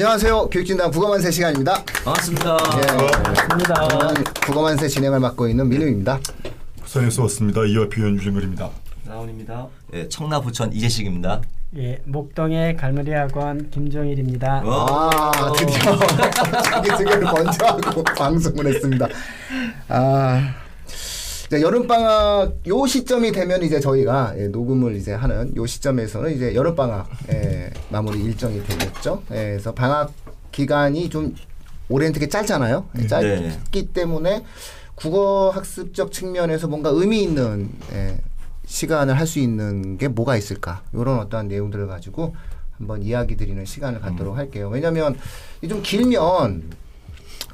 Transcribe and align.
안녕하세요. 0.00 0.50
교육진단 0.50 0.90
국어만세 0.90 1.30
시간입니다. 1.30 1.82
반갑습니다. 2.04 2.54
반갑습니다. 2.58 3.88
저는 3.88 4.24
국어만세 4.44 4.88
진행을 4.88 5.20
맡고 5.20 5.48
있는 5.48 5.66
민우입니다. 5.70 6.20
부산에서 6.82 7.22
왔습니다. 7.22 7.64
이와 7.64 7.88
표현 7.88 8.14
유정글입니다. 8.16 8.68
나온입니다. 9.06 9.66
네, 9.90 10.06
청라 10.10 10.42
부천 10.42 10.70
이재식입니다. 10.74 11.40
예, 11.78 11.98
목동의 12.04 12.76
갈무리 12.76 13.10
학원 13.10 13.70
김종일입니다. 13.70 14.60
어? 14.66 15.08
아 15.10 15.52
드디어 15.52 15.96
자기 16.62 16.90
소개를 16.90 17.20
먼저 17.22 17.64
하고 17.64 18.04
방송을 18.18 18.66
했습니다. 18.66 19.08
아 19.88 20.54
이제 21.46 21.60
여름 21.60 21.86
방학 21.86 22.54
요 22.66 22.86
시점이 22.86 23.30
되면 23.30 23.62
이제 23.62 23.78
저희가 23.78 24.34
예, 24.36 24.48
녹음을 24.48 24.96
이제 24.96 25.12
하는 25.14 25.54
요 25.56 25.64
시점에서는 25.64 26.34
이제 26.34 26.54
여름 26.54 26.74
방학 26.74 27.08
예, 27.30 27.70
마무리 27.88 28.24
일정이 28.24 28.62
되겠죠. 28.64 29.22
예, 29.30 29.50
그래서 29.50 29.72
방학 29.72 30.12
기간이 30.50 31.08
좀 31.08 31.34
올해는 31.88 32.12
되게 32.12 32.28
짧잖아요. 32.28 32.88
예, 32.98 33.06
짧기 33.06 33.92
때문에 33.92 34.44
국어 34.96 35.50
학습적 35.50 36.10
측면에서 36.10 36.66
뭔가 36.66 36.90
의미 36.92 37.22
있는 37.22 37.70
예, 37.92 38.18
시간을 38.64 39.16
할 39.16 39.26
수 39.26 39.38
있는 39.38 39.96
게 39.98 40.08
뭐가 40.08 40.36
있을까? 40.36 40.82
이런 40.92 41.20
어떠한 41.20 41.46
내용들을 41.46 41.86
가지고 41.86 42.34
한번 42.76 43.02
이야기 43.04 43.36
드리는 43.36 43.64
시간을 43.64 44.00
갖도록 44.00 44.36
할게요. 44.36 44.68
왜냐하면 44.72 45.16
좀 45.68 45.80
길면 45.80 46.70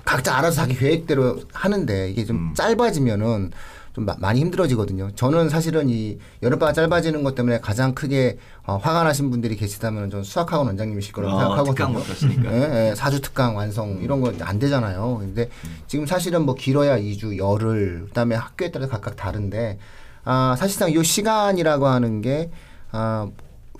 각자 0.05 0.37
알아서 0.39 0.63
자기 0.63 0.75
계획대로 0.75 1.41
하는데 1.53 2.11
이게 2.11 2.25
좀 2.25 2.55
짧아지면은 2.57 3.51
좀 3.95 4.07
마- 4.07 4.17
많이 4.19 4.41
힘들어지거든요. 4.41 5.11
저는 5.15 5.49
사실은 5.51 5.89
이 5.91 6.19
여름방학 6.43 6.75
짧아지는 6.75 7.23
것 7.23 7.35
때문에 7.35 7.61
가장 7.61 7.95
크게 7.95 8.39
어, 8.67 8.77
화가 8.83 9.03
나신 9.05 9.31
분들이 9.31 9.55
계시다면 9.57 10.11
전 10.11 10.23
수학학원 10.23 10.67
원장님이실 10.69 11.13
거라고 11.13 11.35
어, 11.35 11.39
생각하거든요. 11.67 12.03
특강. 12.03 12.53
예, 12.53 12.91
예, 12.91 12.95
사주 12.95 13.21
특강 13.21 13.55
완성 13.57 13.99
이런 14.01 14.21
거안 14.23 14.59
되잖아요. 14.59 15.19
근데 15.21 15.51
지금 15.87 16.07
사실은 16.07 16.47
뭐 16.47 16.55
길어야 16.55 16.99
2주, 16.99 17.37
열흘, 17.37 18.07
그다음에 18.07 18.35
학교에 18.35 18.71
따라 18.71 18.89
각각 18.89 19.15
다른데 19.17 19.79
아, 20.25 20.57
사실상 20.59 20.91
이 20.91 21.05
시간이라고 21.05 21.87
하는 21.87 22.23
게 22.23 22.51
아, 22.93 23.29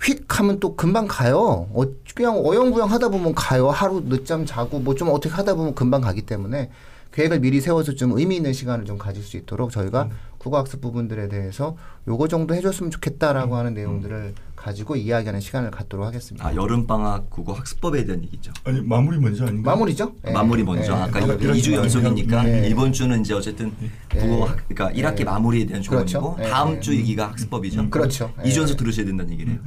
휙 0.01 0.25
하면 0.39 0.59
또 0.59 0.75
금방 0.75 1.07
가요. 1.07 1.67
어, 1.73 1.83
그냥 2.13 2.35
어영부영 2.45 2.91
하다 2.91 3.09
보면 3.09 3.33
가요. 3.33 3.69
하루 3.71 4.03
늦잠 4.07 4.45
자고 4.45 4.77
뭐 4.77 4.93
좀 4.93 5.09
어떻게 5.09 5.33
하다 5.33 5.55
보면 5.55 5.73
금방 5.73 6.01
가기 6.01 6.21
때문에 6.23 6.69
계획을 7.13 7.39
미리 7.39 7.61
세워서 7.61 7.93
좀 7.93 8.17
의미 8.17 8.35
있는 8.37 8.53
시간을 8.53 8.85
좀 8.85 8.97
가질 8.97 9.23
수 9.23 9.37
있도록 9.37 9.71
저희가 9.71 10.09
국어학습 10.39 10.81
부분들에 10.81 11.29
대해서 11.29 11.77
요거 12.07 12.27
정도 12.27 12.55
해줬으면 12.55 12.89
좋겠다라고 12.91 13.55
하는 13.55 13.75
내용들을 13.75 14.33
가지고 14.55 14.95
이야기하는 14.95 15.39
시간을 15.39 15.71
갖도록 15.71 16.05
하겠습니다. 16.07 16.47
아, 16.47 16.55
여름 16.55 16.87
방학 16.87 17.29
국어 17.29 17.53
학습법에 17.53 18.03
대한 18.05 18.23
얘기죠. 18.23 18.51
아니 18.63 18.81
마무리 18.81 19.19
먼저 19.19 19.45
아닌가? 19.45 19.71
마무리죠? 19.71 20.15
예. 20.27 20.31
마무리 20.31 20.63
먼저. 20.63 20.91
예. 20.91 20.97
아까 20.97 21.21
예. 21.21 21.37
2주 21.37 21.73
연속이니까 21.73 22.49
예. 22.49 22.67
이번 22.69 22.91
주는 22.91 23.21
이제 23.21 23.33
어쨌든 23.33 23.71
국어 24.09 24.45
학, 24.45 24.57
그러니까 24.67 24.91
1학기 24.97 25.23
마무리에 25.23 25.65
대한 25.65 25.83
조언이고 25.83 26.35
그렇죠. 26.35 26.43
예, 26.43 26.49
다음 26.49 26.75
예. 26.75 26.79
주 26.79 26.95
얘기가 26.95 27.29
학습법이죠. 27.29 27.89
그렇죠. 27.89 28.33
2주 28.39 28.55
예. 28.55 28.59
연속 28.61 28.77
들으셔야 28.77 29.05
된다는 29.05 29.31
얘기네요. 29.33 29.59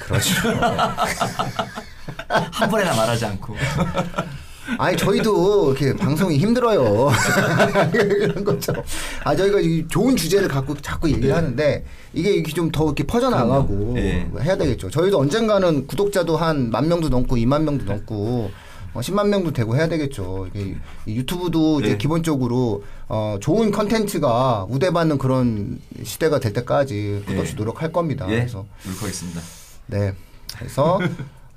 그렇죠. 0.00 0.48
한 2.28 2.68
번에나 2.70 2.96
말하지 2.96 3.24
않고. 3.26 3.54
아니 4.76 4.96
저희도 4.96 5.70
이렇게 5.74 5.96
방송이 5.96 6.36
힘들어요. 6.38 7.08
그런 7.92 8.44
거죠. 8.44 8.72
아 9.24 9.34
저희가 9.34 9.60
이 9.60 9.86
좋은 9.88 10.16
주제를 10.16 10.48
갖고 10.48 10.74
자꾸 10.76 11.10
얘기를 11.10 11.34
하는데 11.34 11.84
이게 12.12 12.30
이렇게 12.32 12.52
좀 12.52 12.68
더 12.70 12.84
이렇게 12.84 13.04
퍼져나가고 13.04 13.94
예. 13.96 14.28
해야 14.40 14.56
되겠죠. 14.56 14.90
저희도 14.90 15.18
언젠가는 15.18 15.86
구독자도 15.86 16.36
한 16.36 16.70
만 16.70 16.86
명도 16.88 17.08
넘고 17.08 17.36
2만 17.36 17.62
명도 17.62 17.84
넘고 17.86 18.50
어, 18.94 19.00
10만 19.00 19.28
명도 19.28 19.52
되고 19.52 19.74
해야 19.76 19.88
되겠죠. 19.88 20.48
이게 20.52 20.76
이 21.06 21.16
유튜브도 21.16 21.80
이제 21.80 21.90
예. 21.92 21.96
기본적으로 21.96 22.84
어, 23.08 23.36
좋은 23.40 23.70
컨텐츠가 23.70 24.66
우대받는 24.68 25.16
그런 25.18 25.78
시대가 26.04 26.40
될 26.40 26.52
때까지 26.52 27.22
끝없이 27.26 27.52
예. 27.52 27.56
노력할 27.56 27.90
겁니다. 27.92 28.26
예. 28.28 28.36
그래서 28.40 28.66
노력하겠습니다. 28.84 29.40
네. 29.86 30.12
그래서 30.58 30.98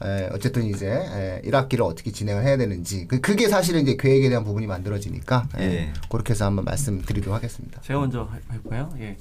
에, 0.04 0.30
어쨌든 0.34 0.64
이제 0.66 0.88
에, 0.90 1.42
1학기를 1.50 1.82
어떻게 1.82 2.12
진행을 2.12 2.44
해야 2.44 2.58
되는지 2.58 3.08
그, 3.08 3.20
그게 3.22 3.48
사실은 3.48 3.82
이제 3.82 3.96
계획에 3.98 4.30
대한 4.30 4.44
부분이 4.44 4.68
만들어지니까 4.68 5.48
에, 5.58 5.64
예. 5.64 5.94
그렇게 6.10 6.32
해서 6.32 6.46
한번 6.46 6.66
말씀드리도록 6.66 7.34
하겠습니다. 7.36 7.82
제가 7.82 8.00
먼저 8.00 8.28
해- 8.34 8.56
해볼까요? 8.56 8.94
예. 9.00 9.18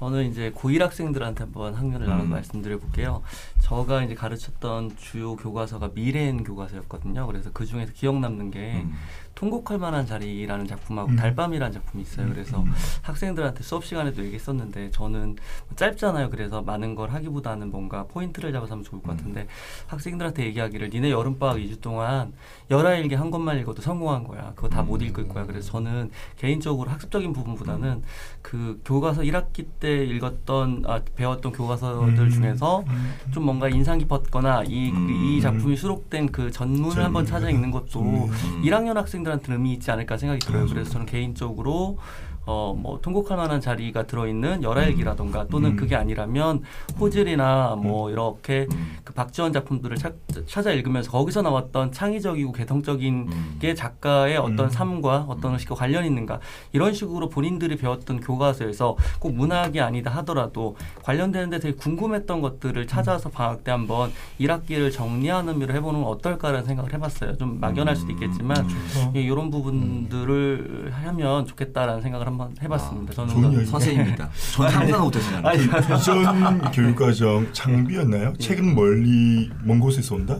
저는 0.00 0.30
이제 0.30 0.50
고1 0.52 0.78
학생들한테 0.80 1.44
한번 1.44 1.74
학년을 1.74 2.06
나눠서 2.06 2.28
음. 2.28 2.30
말씀드려 2.30 2.78
볼게요. 2.78 3.22
제가 3.60 4.02
이제 4.02 4.14
가르쳤던 4.14 4.96
주요 4.96 5.36
교과서가 5.36 5.90
미래엔 5.94 6.42
교과서였거든요. 6.42 7.26
그래서 7.26 7.50
그 7.52 7.66
중에서 7.66 7.92
기억 7.92 8.18
남는 8.18 8.50
게 8.50 8.80
음. 8.82 8.94
통곡할 9.34 9.78
만한 9.78 10.06
자리라는 10.06 10.66
작품하고 10.66 11.10
음. 11.10 11.16
달밤이라는 11.16 11.72
작품이 11.72 12.02
있어요. 12.02 12.28
그래서 12.28 12.64
학생들한테 13.02 13.62
수업 13.62 13.84
시간에도 13.84 14.24
얘기했었는데 14.24 14.90
저는 14.90 15.36
짧잖아요. 15.76 16.30
그래서 16.30 16.62
많은 16.62 16.94
걸 16.94 17.10
하기보다는 17.10 17.70
뭔가 17.70 18.04
포인트를 18.04 18.52
잡아서 18.52 18.72
하면 18.72 18.84
좋을 18.84 19.02
것 19.02 19.16
같은데 19.16 19.46
학생들한테 19.86 20.44
얘기하기를 20.46 20.90
니네 20.90 21.10
여름방학 21.10 21.58
2주 21.58 21.80
동안 21.80 22.32
열아일기 22.70 23.14
한 23.14 23.30
권만 23.30 23.58
읽어도 23.58 23.82
성공한 23.82 24.24
거야. 24.24 24.52
그거 24.56 24.68
다 24.68 24.80
못 24.82 25.02
읽을 25.02 25.28
거야. 25.28 25.44
그래서 25.46 25.70
저는 25.72 26.10
개인적으로 26.36 26.90
학습적인 26.90 27.32
부분보다는 27.32 28.02
그 28.42 28.80
교과서 28.84 29.22
1학기 29.22 29.66
때 29.78 29.89
읽었던 29.90 30.84
아, 30.86 31.00
배웠던 31.16 31.52
교과서들 31.52 32.18
음. 32.18 32.30
중에서 32.30 32.84
좀 33.32 33.44
뭔가 33.44 33.68
인상 33.68 33.98
깊었거나 33.98 34.64
이, 34.66 34.90
음. 34.90 35.10
이 35.10 35.40
작품이 35.40 35.76
수록된 35.76 36.32
그 36.32 36.50
전문을 36.50 36.90
전문. 36.90 37.04
한번 37.04 37.26
찾아 37.26 37.50
읽는 37.50 37.70
것도 37.70 38.00
음. 38.00 38.62
1학년 38.64 38.94
학생들한테는 38.94 39.58
의미 39.58 39.74
있지 39.74 39.90
않을까 39.90 40.16
생각이 40.16 40.40
들어요. 40.44 40.66
그래서 40.66 40.90
저는 40.90 41.06
개인적으로 41.06 41.98
어 42.46 42.74
뭐 42.80 42.98
통곡할 43.00 43.36
만한 43.36 43.60
자리가 43.60 44.04
들어있는 44.04 44.62
열아일기라던가 44.62 45.46
또는 45.48 45.70
음. 45.70 45.76
그게 45.76 45.94
아니라면 45.96 46.62
호질이나 46.98 47.76
뭐 47.80 48.10
이렇게 48.10 48.66
음. 48.72 48.96
그 49.10 49.14
박지원 49.14 49.52
작품들을 49.52 49.96
찾, 49.96 50.14
찾아 50.46 50.70
읽으면서 50.70 51.10
거기서 51.10 51.42
나왔던 51.42 51.90
창의적이고 51.92 52.52
개성적인 52.52 53.26
음. 53.30 53.56
게 53.60 53.74
작가의 53.74 54.36
어떤 54.36 54.66
음. 54.66 54.70
삶과 54.70 55.26
어떤 55.28 55.58
식과 55.58 55.74
관련 55.74 56.04
있는가 56.04 56.38
이런 56.72 56.94
식으로 56.94 57.28
본인들이 57.28 57.76
배웠던 57.76 58.20
교과서에서 58.20 58.96
꼭 59.18 59.34
문학이 59.34 59.80
아니다 59.80 60.10
하더라도 60.18 60.76
관련되는데 61.02 61.58
되게 61.58 61.74
궁금했던 61.76 62.40
것들을 62.40 62.86
찾아서 62.86 63.28
방학 63.30 63.64
때 63.64 63.72
한번 63.72 64.12
1학기를 64.40 64.92
정리하는 64.92 65.54
의미로 65.54 65.74
해보는 65.74 66.02
건 66.02 66.12
어떨까라는 66.12 66.64
생각을 66.66 66.92
해봤어요. 66.94 67.36
좀 67.36 67.58
막연할 67.60 67.96
수도 67.96 68.12
있겠지만 68.12 68.58
어. 68.60 69.12
예, 69.16 69.20
이런 69.22 69.50
부분들을 69.50 70.92
하면 70.92 71.46
좋겠다라는 71.46 72.00
생각을 72.02 72.26
한번 72.28 72.54
해봤습니다. 72.62 73.12
저는 73.12 73.34
그- 73.50 73.56
얘기. 73.58 73.66
선생님입니다. 73.66 74.30
저는 74.54 74.70
상상 74.70 75.02
못했어요. 75.02 75.40
아니, 75.46 75.64
이전 75.64 76.60
교육과정 76.70 77.48
창비였나요? 77.52 78.34
책은 78.34 78.74
멀리 79.04 79.50
먼 79.64 79.80
곳에서 79.80 80.14
온다. 80.14 80.38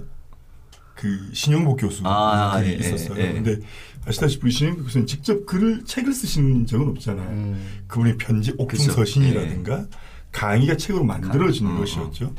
그 0.94 1.30
신영복 1.32 1.80
교수 1.80 2.02
아, 2.04 2.58
글이 2.60 2.72
예, 2.72 2.76
있었어요. 2.76 3.18
예, 3.18 3.28
예. 3.28 3.32
근데 3.32 3.58
아시다시피 4.06 4.50
신영복 4.50 4.84
교수는 4.84 5.06
직접 5.06 5.46
글을 5.46 5.84
책을 5.84 6.12
쓰신 6.12 6.66
적은 6.66 6.88
없잖아요. 6.88 7.28
음. 7.30 7.66
그분의 7.86 8.18
편지 8.18 8.52
옥중 8.58 8.86
그쵸. 8.86 8.92
서신이라든가 8.92 9.86
강의가 10.30 10.76
책으로 10.76 11.04
만들어지는 11.04 11.70
강- 11.70 11.76
어, 11.78 11.80
것이었죠. 11.80 12.34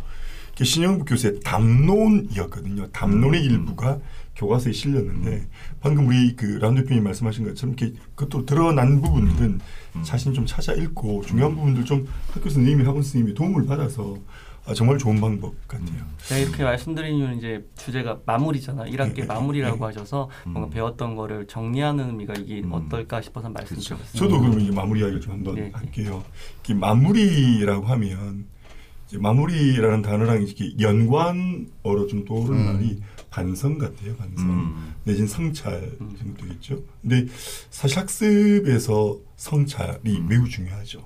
그 0.56 0.64
신영복 0.64 1.08
교수의 1.10 1.40
담론이었거든요. 1.44 2.88
담론의 2.92 3.44
일부가 3.44 3.98
교과서에 4.36 4.72
실렸는데 4.74 5.48
방금 5.82 6.08
우리 6.08 6.36
그 6.36 6.46
라운드님이 6.46 7.02
말씀하신 7.02 7.46
것처럼 7.46 7.76
이렇게 7.78 7.98
그것도 8.16 8.46
드러난 8.46 9.02
부분들은 9.02 9.60
자신 10.04 10.34
좀 10.34 10.46
찾아 10.46 10.74
읽고 10.74 11.24
중요한 11.26 11.56
부분들 11.56 11.84
좀 11.86 12.08
학교 12.32 12.50
선생님이 12.50 12.84
학원 12.84 13.02
선생님이 13.02 13.34
도움을 13.34 13.66
받아서 13.66 14.16
아, 14.16 14.51
정말 14.76 14.98
좋은 14.98 15.20
방법 15.20 15.56
같아요. 15.68 16.06
제가 16.28 16.40
이렇게 16.40 16.64
말씀드린 16.64 17.16
이유는 17.16 17.38
이제 17.40 17.68
주제가 17.78 18.20
마무리잖아. 18.26 18.86
1학기 18.86 19.16
네, 19.16 19.26
마무리라고 19.26 19.78
네. 19.78 19.84
하셔서 19.86 20.30
뭔가 20.46 20.66
음. 20.66 20.70
배웠던 20.70 21.16
거를 21.16 21.48
정리하는 21.48 22.10
의미가 22.10 22.34
이게 22.36 22.62
음. 22.62 22.72
어떨까 22.72 23.22
싶어서 23.22 23.50
말씀드렸습니다. 23.50 24.18
저도 24.18 24.40
그러면 24.40 24.62
이제 24.62 24.72
마무리 24.72 25.00
이야기를 25.02 25.20
좀 25.22 25.34
한번 25.34 25.56
네. 25.56 25.72
할게요. 25.74 26.24
이 26.70 26.74
마무리라고 26.74 27.86
하면 27.86 28.46
이제 29.08 29.18
마무리라는 29.18 30.04
단어랑 30.04 30.44
이렇게 30.44 30.72
연관어로 30.80 32.08
좀 32.08 32.24
떠오르는 32.24 32.60
음. 32.60 32.74
말이 32.74 33.02
반성 33.30 33.78
같아요. 33.78 34.16
반성 34.16 34.50
음. 34.50 34.94
내지는 35.04 35.28
성찰 35.28 35.92
정도 36.18 36.42
되겠죠. 36.42 36.84
근데 37.02 37.26
사실 37.70 37.98
학습에서 37.98 39.18
성찰이 39.36 40.22
매우 40.22 40.48
중요하죠. 40.48 41.02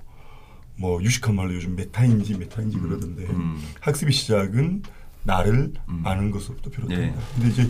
뭐 0.77 1.01
유식한 1.01 1.35
말로 1.35 1.53
요즘 1.55 1.75
메타인지 1.75 2.37
메타인지 2.37 2.77
그러던데 2.77 3.23
음. 3.23 3.61
학습의 3.79 4.13
시작은 4.13 4.83
나를 5.23 5.73
음. 5.89 6.01
아는 6.05 6.31
것으로부터 6.31 6.69
비롯된다. 6.69 7.15
네. 7.19 7.25
근데 7.35 7.49
이제 7.49 7.69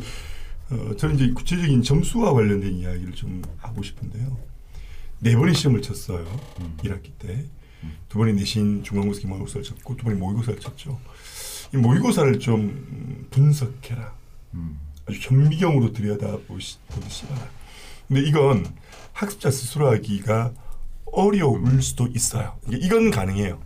어, 0.71 0.95
저는 0.95 1.15
이제 1.15 1.31
구체적인 1.31 1.83
점수와 1.83 2.33
관련된 2.33 2.73
이야기를 2.73 3.13
좀 3.13 3.41
하고 3.57 3.83
싶은데요. 3.83 4.37
네 5.19 5.35
번의 5.35 5.53
시험을 5.53 5.81
쳤어요. 5.81 6.25
음. 6.61 6.77
1학기 6.83 7.11
때. 7.19 7.45
두 8.09 8.17
번의 8.17 8.33
내신 8.35 8.83
중간고사 8.83 9.21
기말고사를 9.21 9.63
쳤고 9.63 9.97
두 9.97 10.03
번의 10.05 10.17
모의고사를 10.19 10.59
쳤죠. 10.59 10.99
이 11.73 11.77
모의고사를 11.77 12.39
좀 12.39 13.27
분석해라. 13.29 14.13
음. 14.55 14.79
아주 15.05 15.19
현미경으로 15.21 15.93
들여다보듯이 15.93 16.77
봐라. 17.27 17.47
근데 18.07 18.21
이건 18.21 18.65
학습자 19.13 19.51
스스로 19.51 19.91
하기가 19.91 20.53
어려울 21.15 21.81
수도 21.81 22.07
있어요. 22.07 22.57
이건 22.69 23.11
가능해요. 23.11 23.59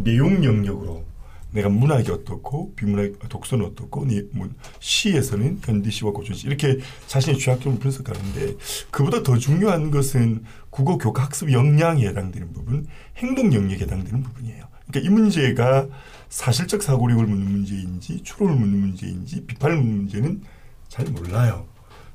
내용 0.00 0.44
영역으로 0.44 1.04
내가 1.52 1.68
문학이 1.68 2.10
어떻고 2.10 2.74
비문학 2.74 3.28
독서는 3.28 3.64
어떻고 3.66 4.04
네, 4.06 4.22
뭐, 4.32 4.48
시에서는 4.78 5.60
현대시와 5.64 6.12
고전시 6.12 6.46
이렇게 6.46 6.78
자신의 7.08 7.40
취약점을 7.40 7.78
분석하는데 7.80 8.56
그보다 8.90 9.22
더 9.22 9.36
중요한 9.36 9.90
것은 9.90 10.44
국어 10.70 10.96
교과 10.96 11.24
학습 11.24 11.50
역량에 11.50 12.06
해당되는 12.06 12.52
부분, 12.52 12.86
행동 13.16 13.52
영역에 13.52 13.82
해당되는 13.82 14.22
부분이에요. 14.22 14.64
그러니까 14.86 15.10
이 15.10 15.12
문제가 15.12 15.88
사실적 16.28 16.82
사고력을 16.82 17.26
묻는 17.26 17.50
문제인지 17.50 18.22
추론을 18.22 18.54
묻는 18.54 18.78
문제인지 18.78 19.46
비판을 19.46 19.76
묻는 19.76 19.96
문제는 19.96 20.42
잘 20.88 21.06
몰라요. 21.06 21.66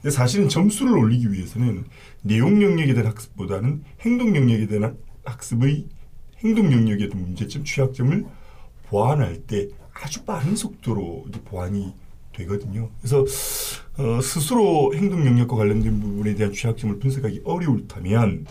근데 0.05 0.13
사실은 0.15 0.47
점수를 0.49 0.95
올리기 0.99 1.33
위해서는 1.33 1.83
내용 2.21 2.61
영역에 2.61 2.93
대한 2.93 3.07
학습보다는 3.07 3.83
행동 4.01 4.35
영역에 4.35 4.67
대한 4.67 4.99
학습의 5.23 5.87
행동 6.43 6.71
영역에 6.71 7.07
대한 7.07 7.23
문제점, 7.23 7.63
취약점을 7.63 8.23
보완할 8.85 9.41
때 9.47 9.67
아주 9.93 10.23
빠른 10.23 10.55
속도로 10.55 11.25
보완이 11.45 11.95
되거든요. 12.33 12.91
그래서 13.01 13.21
어, 13.97 14.21
스스로 14.21 14.93
행동 14.93 15.25
영역과 15.25 15.55
관련된 15.55 15.99
부분에 15.99 16.35
대한 16.35 16.53
취약점을 16.53 16.99
분석하기 16.99 17.41
어려울 17.43 17.87
다면 17.87 18.45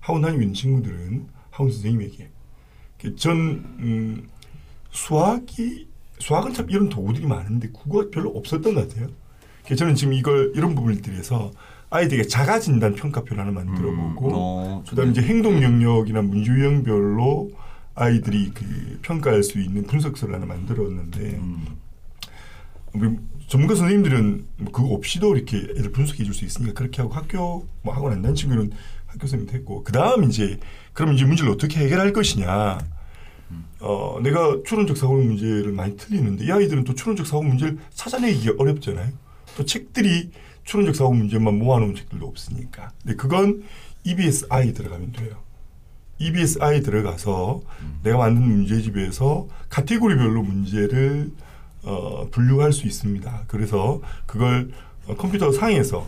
학원 0.00 0.22
다니고 0.22 0.42
있는 0.42 0.52
친구들은 0.52 1.28
학원 1.52 1.70
선생님에게 1.70 2.28
전 3.14 3.30
음, 3.78 4.28
수학이 4.90 5.86
수학은 6.18 6.54
참 6.54 6.68
이런 6.70 6.88
도구들이 6.88 7.24
많은데 7.24 7.68
국어가 7.70 8.10
별로 8.10 8.30
없었던 8.30 8.74
것 8.74 8.88
같아요. 8.88 9.21
저는 9.76 9.94
지금 9.94 10.12
이걸 10.12 10.52
이런 10.54 10.74
부분을 10.74 11.00
들여서 11.02 11.52
아이들에게 11.90 12.26
자가 12.28 12.58
진단 12.58 12.94
평가표를 12.94 13.42
하나 13.42 13.52
만들어보고 13.52 14.26
음, 14.28 14.32
어, 14.34 14.84
그다음에 14.88 15.10
이제 15.10 15.22
행동 15.22 15.62
영역이나 15.62 16.22
문제 16.22 16.50
유형별로 16.50 17.50
아이들이 17.94 18.50
그 18.54 18.98
평가할 19.02 19.42
수 19.42 19.60
있는 19.60 19.86
분석서를 19.86 20.34
하나 20.34 20.46
만들었는데 20.46 21.20
음. 21.20 21.66
전문가 23.46 23.74
선생님들은 23.74 24.46
뭐 24.58 24.72
그거 24.72 24.88
없이도 24.94 25.36
이렇게 25.36 25.58
애들 25.58 25.92
분석해 25.92 26.24
줄 26.24 26.34
수 26.34 26.44
있으니까 26.44 26.72
그렇게 26.74 27.02
하고 27.02 27.12
학교 27.14 27.66
뭐 27.82 27.94
학원 27.94 28.12
안 28.12 28.22
다닌 28.22 28.34
친구는 28.34 28.70
학교 29.06 29.20
선생님 29.26 29.46
됐고 29.50 29.84
그 29.84 29.92
다음 29.92 30.24
이제 30.24 30.58
그럼 30.94 31.14
이제 31.14 31.24
문제를 31.24 31.52
어떻게 31.52 31.80
해결할 31.80 32.12
것이냐. 32.12 32.78
어 33.80 34.18
내가 34.22 34.56
추론적 34.64 34.96
사고 34.96 35.14
문제를 35.14 35.72
많이 35.72 35.94
틀리는데 35.96 36.46
이 36.46 36.50
아이들은 36.50 36.84
또 36.84 36.94
추론적 36.94 37.26
사고 37.26 37.42
문제를 37.42 37.76
찾아내기 37.92 38.50
어렵잖아요 38.56 39.12
또 39.56 39.64
책들이 39.64 40.30
추론적 40.64 40.94
사고 40.94 41.12
문제만 41.12 41.58
모아놓은 41.58 41.94
책들도 41.94 42.26
없으니까 42.26 42.92
근데 43.02 43.16
그건 43.16 43.62
EBSI 44.04 44.72
들어가면 44.74 45.12
돼요 45.12 45.42
EBSI 46.18 46.82
들어가서 46.82 47.62
내가 48.02 48.18
만든 48.18 48.42
문제집에서 48.42 49.48
카테고리별로 49.68 50.42
문제를 50.42 51.32
어, 51.84 52.28
분류할 52.30 52.72
수 52.72 52.86
있습니다. 52.86 53.44
그래서 53.48 54.00
그걸 54.26 54.70
어, 55.06 55.16
컴퓨터 55.16 55.50
상에서 55.50 56.06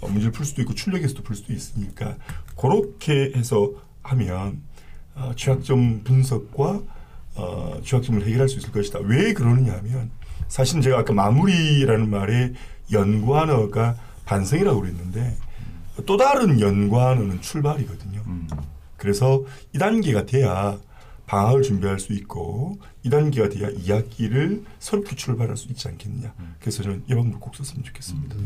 어, 0.00 0.08
문제를 0.08 0.32
풀 0.32 0.44
수도 0.44 0.62
있고 0.62 0.74
출력해서도 0.74 1.22
풀 1.22 1.36
수도 1.36 1.52
있으니까 1.52 2.16
그렇게 2.58 3.32
해서 3.36 3.70
하면 4.02 4.60
어, 5.14 5.32
취약점 5.36 6.02
분석과 6.02 6.80
어, 7.36 7.80
취약점을 7.84 8.26
해결할 8.26 8.48
수 8.48 8.58
있을 8.58 8.72
것이다. 8.72 8.98
왜 9.00 9.32
그러느냐 9.32 9.74
하면 9.74 10.10
사실은 10.48 10.82
제가 10.82 10.98
아까 10.98 11.12
마무리라는 11.12 12.10
말에 12.10 12.52
연구하너가 12.92 13.96
반성이라고 14.24 14.80
그랬는데 14.80 15.36
또 16.06 16.16
다른 16.16 16.60
연구하너는 16.60 17.40
출발이거든요. 17.40 18.22
음. 18.26 18.48
그래서 18.96 19.44
2단계가 19.74 20.26
돼야 20.26 20.78
방학을 21.26 21.62
준비할 21.62 21.98
수 21.98 22.12
있고 22.12 22.78
2단계가 23.04 23.50
돼야 23.52 23.68
2학기를 23.70 24.64
새롭게 24.78 25.16
출발할 25.16 25.56
수 25.56 25.68
있지 25.68 25.88
않겠느냐. 25.88 26.32
그래서 26.60 26.82
저는 26.82 27.02
이 27.08 27.14
방법을 27.14 27.40
꼭 27.40 27.54
썼으면 27.56 27.84
좋겠습니다. 27.84 28.36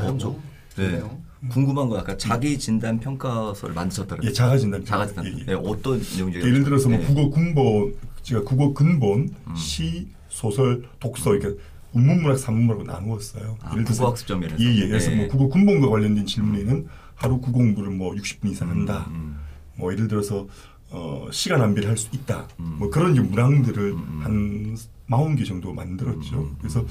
어, 0.00 0.18
저, 0.18 0.30
네. 0.76 0.90
좋네요. 0.90 1.28
궁금한 1.50 1.88
건 1.88 2.00
아까 2.00 2.16
자기 2.16 2.58
진단 2.58 2.98
평가서를 2.98 3.74
만드셨다고 3.74 4.22
예, 4.24 4.32
자가 4.32 4.58
진단. 4.58 4.84
자가 4.84 5.06
진단. 5.06 5.26
예, 5.26 5.30
예. 5.38 5.44
네, 5.44 5.54
어떤 5.54 6.00
내용인지 6.16 6.40
예를 6.40 6.64
들어서 6.64 6.88
뭐 6.88 6.98
네. 6.98 7.04
국어 7.04 7.30
근본, 7.30 7.94
제가 8.22 8.42
국어 8.42 8.72
근본, 8.74 9.28
음. 9.46 9.54
시, 9.54 10.08
소설, 10.28 10.88
독서 10.98 11.34
이렇게 11.34 11.56
운문문학, 11.92 12.38
산문문학으로 12.38 12.86
나누었어요. 12.92 13.56
아, 13.62 13.72
예를 13.72 13.84
들어서 13.84 14.02
국어학습 14.04 14.38
면에서. 14.38 14.62
예, 14.62 14.74
예. 14.76 14.88
그래서 14.88 15.10
네. 15.10 15.16
뭐 15.16 15.28
국어 15.28 15.48
근본과 15.48 15.88
관련된 15.88 16.26
질문에는 16.26 16.86
하루 17.14 17.40
국어 17.40 17.58
공부를 17.58 17.90
뭐 17.90 18.14
60분 18.14 18.50
이상 18.50 18.70
한다. 18.70 19.06
음, 19.10 19.38
뭐 19.76 19.92
예를 19.92 20.06
들어서 20.08 20.46
어, 20.90 21.28
시간 21.32 21.60
낭비를 21.60 21.88
할 21.88 21.96
수 21.96 22.08
있다. 22.12 22.48
음. 22.60 22.76
뭐 22.78 22.90
그런 22.90 23.12
이제 23.12 23.20
문항들을 23.20 23.90
음. 23.92 24.20
한 24.22 24.76
40개 25.10 25.46
정도 25.46 25.72
만들었죠. 25.72 26.38
음. 26.38 26.56
그래서 26.58 26.84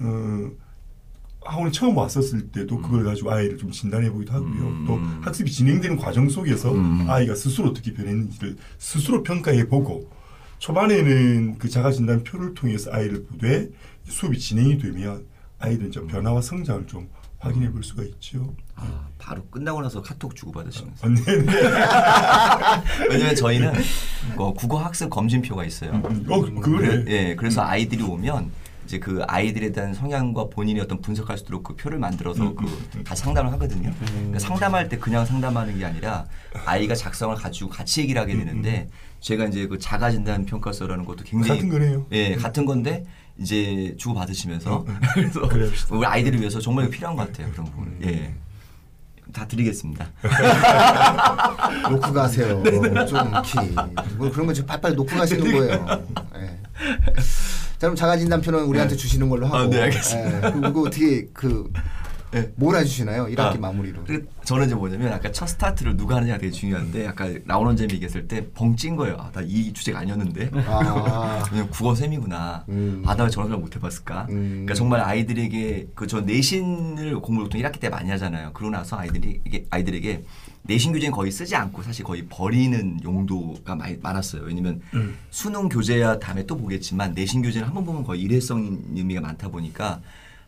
어, 0.00 0.50
학원에 1.42 1.70
처음 1.70 1.96
왔었을 1.96 2.48
때도 2.50 2.80
그걸 2.80 3.04
가지고 3.04 3.32
아이를 3.32 3.56
좀 3.58 3.70
진단해 3.70 4.10
보기도 4.10 4.32
하고요. 4.32 4.50
음. 4.62 4.84
또 4.86 4.98
학습이 5.22 5.50
진행되는 5.50 5.96
과정 5.96 6.28
속에서 6.28 6.72
음. 6.72 7.06
아이가 7.08 7.34
스스로 7.34 7.70
어떻게 7.70 7.92
변했는지를 7.92 8.56
스스로 8.78 9.22
평가해 9.22 9.66
보고 9.68 10.08
초반에는 10.60 11.58
그 11.58 11.68
자가 11.68 11.90
진단 11.90 12.22
표를 12.22 12.54
통해서 12.54 12.92
아이를 12.92 13.24
보되 13.24 13.68
수업이 14.04 14.38
진행이 14.38 14.78
되면 14.78 15.26
아이들은 15.58 15.90
좀 15.90 16.06
변화와 16.06 16.42
성장을 16.42 16.86
좀 16.86 17.08
확인해 17.38 17.72
볼 17.72 17.82
수가 17.82 18.02
있죠. 18.02 18.54
아, 18.76 19.08
바로 19.18 19.42
끝나고 19.46 19.80
나서 19.80 20.02
카톡 20.02 20.36
주고 20.36 20.52
받으시면서. 20.52 21.08
네. 21.08 21.22
왜냐면 23.08 23.34
저희는 23.34 23.72
어, 24.36 24.52
국어 24.52 24.78
학습 24.78 25.08
검진표가 25.08 25.64
있어요. 25.64 25.92
어, 26.28 26.60
그래. 26.60 27.04
예, 27.08 27.34
그래서 27.34 27.62
아이들이 27.62 28.02
오면 28.02 28.50
이제 28.84 28.98
그 28.98 29.22
아이들에 29.26 29.72
대한 29.72 29.94
성향과 29.94 30.48
본인이 30.50 30.80
어떤 30.80 31.00
분석할 31.00 31.38
수 31.38 31.44
있도록 31.44 31.62
그 31.62 31.76
표를 31.76 31.98
만들어서 31.98 32.42
음, 32.42 32.54
그 32.54 32.66
음, 32.96 33.04
다 33.04 33.14
상담을 33.14 33.50
하거든요. 33.52 33.94
그러니까 33.98 34.38
상담할 34.38 34.90
때 34.90 34.98
그냥 34.98 35.24
상담하는 35.24 35.78
게 35.78 35.86
아니라 35.86 36.26
아이가 36.66 36.94
작성을 36.94 37.34
가지고 37.36 37.70
같이 37.70 38.02
얘기를 38.02 38.20
하게 38.20 38.36
되는데 38.36 38.88
제가 39.20 39.44
이제 39.46 39.66
그 39.66 39.78
자가 39.78 40.10
진단 40.10 40.44
평가서라는 40.46 41.04
것도 41.04 41.24
굉장히 41.24 41.60
같은 41.60 41.68
거네요. 41.70 42.06
예, 42.12 42.34
같은 42.36 42.64
건데 42.64 43.04
이제 43.38 43.94
주고 43.98 44.14
받으시면서 44.14 44.84
음, 44.88 44.98
음. 45.16 45.30
그래서. 45.48 45.88
우리 45.96 46.06
아이들을 46.06 46.40
위해서 46.40 46.58
정말 46.58 46.88
필요한 46.88 47.16
것 47.16 47.26
같아요 47.26 47.50
그런 47.52 47.66
부분을. 47.66 47.92
예. 48.04 48.34
다 49.32 49.46
드리겠습니다. 49.46 50.08
놓고 51.88 52.12
가세요. 52.12 52.62
좀 53.06 53.30
키. 53.44 53.58
뭐 54.16 54.28
그런 54.30 54.46
거 54.46 54.52
지금 54.52 54.66
팔팔 54.66 54.94
놓고 54.94 55.16
가시는 55.16 55.52
거예요. 55.52 56.04
예. 56.36 56.58
자 57.78 57.86
그럼 57.86 57.94
자가진단표는 57.94 58.64
우리한테 58.64 58.96
주시는 58.96 59.28
걸로 59.28 59.46
하고. 59.46 59.56
아, 59.56 59.66
네, 59.68 59.82
알겠습니다. 59.82 60.48
예. 60.48 60.52
그리고 60.52 60.86
어떻게 60.86 61.26
그 61.32 61.70
네. 62.32 62.52
뭘 62.56 62.76
해주시나요? 62.76 63.26
1학기 63.26 63.56
아, 63.56 63.58
마무리로. 63.58 64.04
그 64.04 64.28
저는 64.44 64.66
이제 64.66 64.74
뭐냐면 64.74 65.12
아까 65.12 65.32
첫 65.32 65.46
스타트를 65.46 65.96
누가 65.96 66.16
하느냐가 66.16 66.38
되게 66.38 66.52
중요한데 66.52 67.06
아까 67.08 67.28
라운원잼이 67.44 67.92
얘기했을 67.94 68.28
때 68.28 68.46
벙찐 68.54 68.94
거예요. 68.96 69.16
아, 69.18 69.30
나 69.32 69.40
이 69.42 69.72
주제가 69.72 69.98
아니었는데. 70.00 70.50
아. 70.66 71.42
그냥 71.50 71.68
국어 71.70 71.94
셈이구나. 71.94 72.64
음. 72.68 73.02
아, 73.06 73.16
나 73.16 73.24
왜 73.24 73.30
저런 73.30 73.48
걸 73.50 73.58
못 73.58 73.74
해봤을까? 73.74 74.26
음. 74.30 74.48
그러니까 74.50 74.74
정말 74.74 75.00
아이들에게 75.00 75.88
그 75.94 76.06
저 76.06 76.20
내신을 76.20 77.20
공부를 77.20 77.48
보통 77.48 77.60
1학기 77.60 77.80
때 77.80 77.88
많이 77.88 78.10
하잖아요. 78.10 78.52
그러고 78.52 78.70
나서 78.76 78.96
아이들이 78.96 79.40
이게 79.44 79.66
아이들에게 79.70 80.24
내신 80.62 80.92
교재는 80.92 81.12
거의 81.12 81.30
쓰지 81.32 81.56
않고 81.56 81.82
사실 81.82 82.04
거의 82.04 82.26
버리는 82.28 82.98
용도가 83.02 83.74
많이 83.74 83.96
많았어요. 83.96 84.42
왜냐면 84.42 84.80
음. 84.94 85.16
수능 85.30 85.68
교재야 85.68 86.18
다음에 86.20 86.44
또 86.46 86.56
보겠지만 86.56 87.12
내신 87.14 87.42
교재는 87.42 87.66
한 87.66 87.74
번 87.74 87.84
보면 87.84 88.04
거의 88.04 88.20
일회성 88.22 88.78
의미가 88.94 89.20
많다 89.20 89.48
보니까 89.48 90.00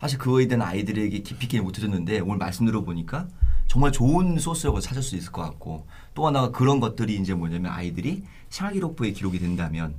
사실 0.02 0.18
그거에 0.18 0.49
대한 0.49 0.62
아이들에게 0.62 1.16
깊이 1.21 1.44
있게 1.47 1.61
못 1.61 1.76
해줬는데 1.78 2.18
오늘 2.21 2.37
말씀 2.37 2.66
들어보니까 2.66 3.28
정말 3.68 3.92
좋은 3.92 4.37
소스라고 4.37 4.80
찾을 4.80 5.00
수 5.00 5.14
있을 5.14 5.30
것 5.30 5.42
같고 5.42 5.87
또 6.12 6.26
하나가 6.26 6.50
그런 6.50 6.80
것들이 6.80 7.14
이제 7.14 7.35
뭐냐면 7.35 7.71
아이들이 7.71 8.25
생활기록부에 8.49 9.12
기록이 9.12 9.38
된다면 9.38 9.94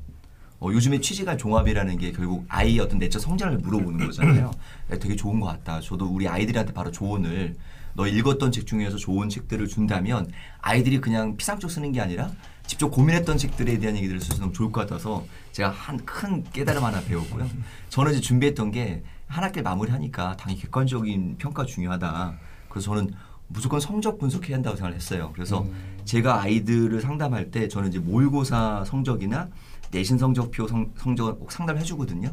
어, 0.59 0.67
요즘에 0.73 0.99
취지가 0.99 1.37
종합이라는 1.37 1.97
게 1.99 2.11
결국 2.11 2.43
아이의 2.49 2.81
어떤 2.81 2.99
내적 2.99 3.21
성장을 3.21 3.57
물어보는 3.59 4.05
거잖아요. 4.07 4.51
네, 4.89 4.99
되게 4.99 5.15
좋은 5.15 5.39
것 5.39 5.47
같다. 5.47 5.79
저도 5.79 6.05
우리 6.05 6.27
아이들한테 6.27 6.73
바로 6.73 6.91
조언을 6.91 7.55
너 7.93 8.05
읽었던 8.05 8.51
책 8.51 8.67
중에서 8.67 8.97
좋은 8.97 9.29
책들을 9.29 9.65
준다면 9.69 10.29
아이들이 10.59 10.99
그냥 10.99 11.37
피상적 11.37 11.71
쓰는 11.71 11.93
게 11.93 12.01
아니라 12.01 12.29
직접 12.67 12.89
고민했던 12.89 13.37
책들에 13.37 13.77
대한 13.79 13.95
얘기들을 13.95 14.19
너무 14.39 14.51
좋을 14.51 14.71
것 14.73 14.81
같아서 14.81 15.25
제가 15.53 15.69
한 15.69 15.97
큰 16.05 16.43
깨달음 16.51 16.83
하나 16.83 17.01
배웠고요. 17.01 17.49
저는 17.87 18.11
이제 18.11 18.19
준비했던 18.21 18.71
게 18.71 19.03
한 19.33 19.43
학기를 19.43 19.63
마무리하니까 19.63 20.37
당연히 20.37 20.61
객관적인 20.61 21.37
평가 21.39 21.65
중요하다. 21.65 22.35
그래서 22.69 22.85
저는 22.93 23.11
무조건 23.47 23.79
성적 23.79 24.17
분석해야 24.19 24.55
한다고 24.57 24.75
생각을 24.75 24.95
했어요. 24.95 25.31
그래서 25.33 25.65
제가 26.05 26.41
아이들을 26.41 27.01
상담할 27.01 27.49
때 27.51 27.67
저는 27.67 27.89
이제 27.89 27.99
모의고사 27.99 28.83
성적이나 28.85 29.49
내신 29.91 30.17
성적표 30.17 30.67
성, 30.67 30.91
성적을 30.97 31.35
꼭 31.39 31.51
상담을 31.51 31.81
해주거든요. 31.81 32.31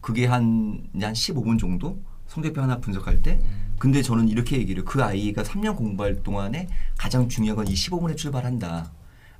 그게 0.00 0.26
한, 0.26 0.86
한 1.00 1.12
15분 1.12 1.58
정도 1.58 1.98
성적표 2.28 2.60
하나 2.62 2.78
분석할 2.78 3.22
때 3.22 3.40
근데 3.78 4.02
저는 4.02 4.28
이렇게 4.28 4.56
얘기를. 4.56 4.84
그 4.84 5.02
아이가 5.04 5.42
3년 5.42 5.76
공부할 5.76 6.22
동안에 6.22 6.68
가장 6.96 7.28
중요한 7.28 7.56
건 7.56 7.66
이 7.66 7.74
15분에 7.74 8.16
출발한다. 8.16 8.90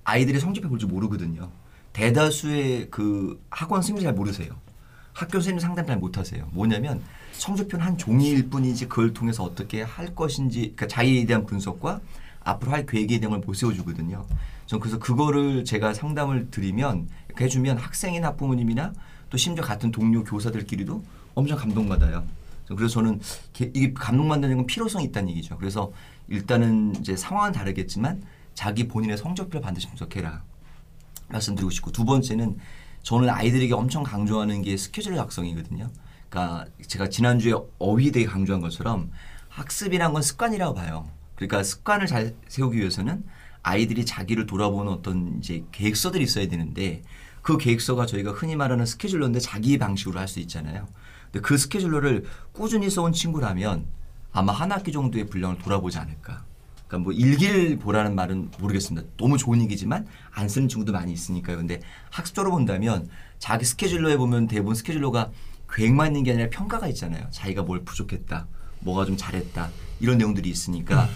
아이들이 0.04 0.38
성적표 0.40 0.68
볼 0.68 0.78
줄 0.78 0.88
모르거든요. 0.88 1.50
대다수의 1.92 2.88
그 2.90 3.42
학원 3.50 3.80
선생님 3.80 4.02
잘 4.04 4.12
모르세요. 4.12 4.50
학교 5.16 5.38
선생님 5.38 5.61
상담 5.61 5.87
잘 5.87 5.96
못하세요. 5.96 6.46
뭐냐면 6.52 7.02
성적표는 7.32 7.85
한 7.85 7.96
종이일 7.96 8.50
뿐이지 8.50 8.87
그걸 8.88 9.14
통해서 9.14 9.44
어떻게 9.44 9.80
할 9.80 10.14
것인지 10.14 10.61
그러니까 10.61 10.87
자기에 10.88 11.25
대한 11.25 11.46
분석과 11.46 12.00
앞으로 12.44 12.73
할 12.73 12.85
계획에 12.85 13.18
대한 13.18 13.30
걸 13.30 13.40
못 13.46 13.54
세워주거든요. 13.54 14.26
전 14.66 14.78
그래서 14.80 14.99
그거를 14.99 15.64
제가 15.64 15.94
상담을 15.94 16.50
드리면 16.50 17.08
해주면 17.40 17.78
학생이나 17.78 18.35
부모님이나 18.35 18.92
또 19.30 19.38
심지어 19.38 19.64
같은 19.64 19.90
동료 19.90 20.23
교사들끼리도 20.23 21.02
엄청 21.35 21.56
감동받아요. 21.56 22.23
그래서 22.68 22.88
저는 22.88 23.20
게- 23.54 23.70
이게 23.75 23.92
감동받는 23.94 24.54
건 24.54 24.66
필요성이 24.66 25.06
있다는 25.06 25.30
얘기죠. 25.30 25.56
그래서 25.56 25.92
일단은 26.28 26.94
이제 27.00 27.16
상황은 27.16 27.52
다르겠지만 27.52 28.23
자기 28.54 28.87
본인의 28.87 29.16
성적표를 29.16 29.62
반드시 29.62 29.87
분석해라. 29.88 30.42
말씀드리고 31.28 31.70
싶고 31.70 31.90
두 31.92 32.04
번째는 32.04 32.58
저는 33.06 33.30
아이들에게 33.30 33.72
엄청 33.72 34.02
강조하는 34.02 34.62
게 34.62 34.76
스케줄 34.76 35.14
작성이거든요. 35.14 35.88
그러니까 36.28 36.66
제가 36.88 37.08
지난주에 37.08 37.54
어휘 37.78 38.10
되게 38.10 38.26
강조한 38.26 38.60
것처럼 38.60 39.12
학습이란 39.48 40.12
건 40.12 40.22
습관이라고 40.22 40.75
봐요. 40.75 41.08
그러니까 41.36 41.62
습관을 41.62 42.08
잘 42.08 42.34
세우기 42.48 42.78
위해서는 42.78 43.22
아이들이 43.62 44.04
자기를 44.04 44.46
돌아보는 44.46 44.90
어떤 44.90 45.38
이제 45.38 45.62
계획서들이 45.70 46.25
있어야 46.25 46.48
되는데 46.48 47.02
그 47.42 47.58
계획서가 47.58 48.06
저희가 48.06 48.32
흔히 48.32 48.56
말하는 48.56 48.84
스케줄러인데 48.84 49.38
자기 49.38 49.78
방식으로 49.78 50.18
할 50.18 50.26
수 50.26 50.40
있잖아요. 50.40 50.88
근데 51.26 51.46
그 51.46 51.56
스케줄러를 51.56 52.25
꾸준히 52.50 52.90
써온 52.90 53.12
친구라면 53.12 53.86
아마 54.32 54.52
한 54.52 54.72
학기 54.72 54.90
정도의 54.90 55.26
분량을 55.26 55.58
돌아보지 55.58 55.98
않을까. 55.98 56.44
그러니까 56.87 57.05
뭐 57.05 57.12
일기를 57.12 57.78
보라는 57.78 58.14
말은 58.14 58.50
모르겠습니다. 58.59 59.07
너무 59.16 59.38
좋은 59.38 59.61
얘기지만 59.62 60.07
안 60.31 60.49
쓰는 60.49 60.69
친구도 60.69 60.93
많이 60.93 61.12
있으니까요. 61.12 61.57
근데 61.57 61.81
학습적으로 62.11 62.52
본다면 62.52 63.09
자기 63.38 63.64
스케줄러에 63.64 64.16
보면 64.16 64.47
대부분 64.47 64.75
스케줄러가 64.75 65.31
계획만 65.73 66.09
있는 66.09 66.23
게 66.23 66.33
아니라 66.33 66.49
평가가 66.50 66.87
있잖아요. 66.88 67.26
자기가 67.31 67.62
뭘 67.62 67.85
부족했다, 67.85 68.47
뭐가 68.81 69.05
좀 69.05 69.16
잘했다 69.16 69.71
이런 70.00 70.19
내용들이 70.19 70.49
있으니까 70.49 71.09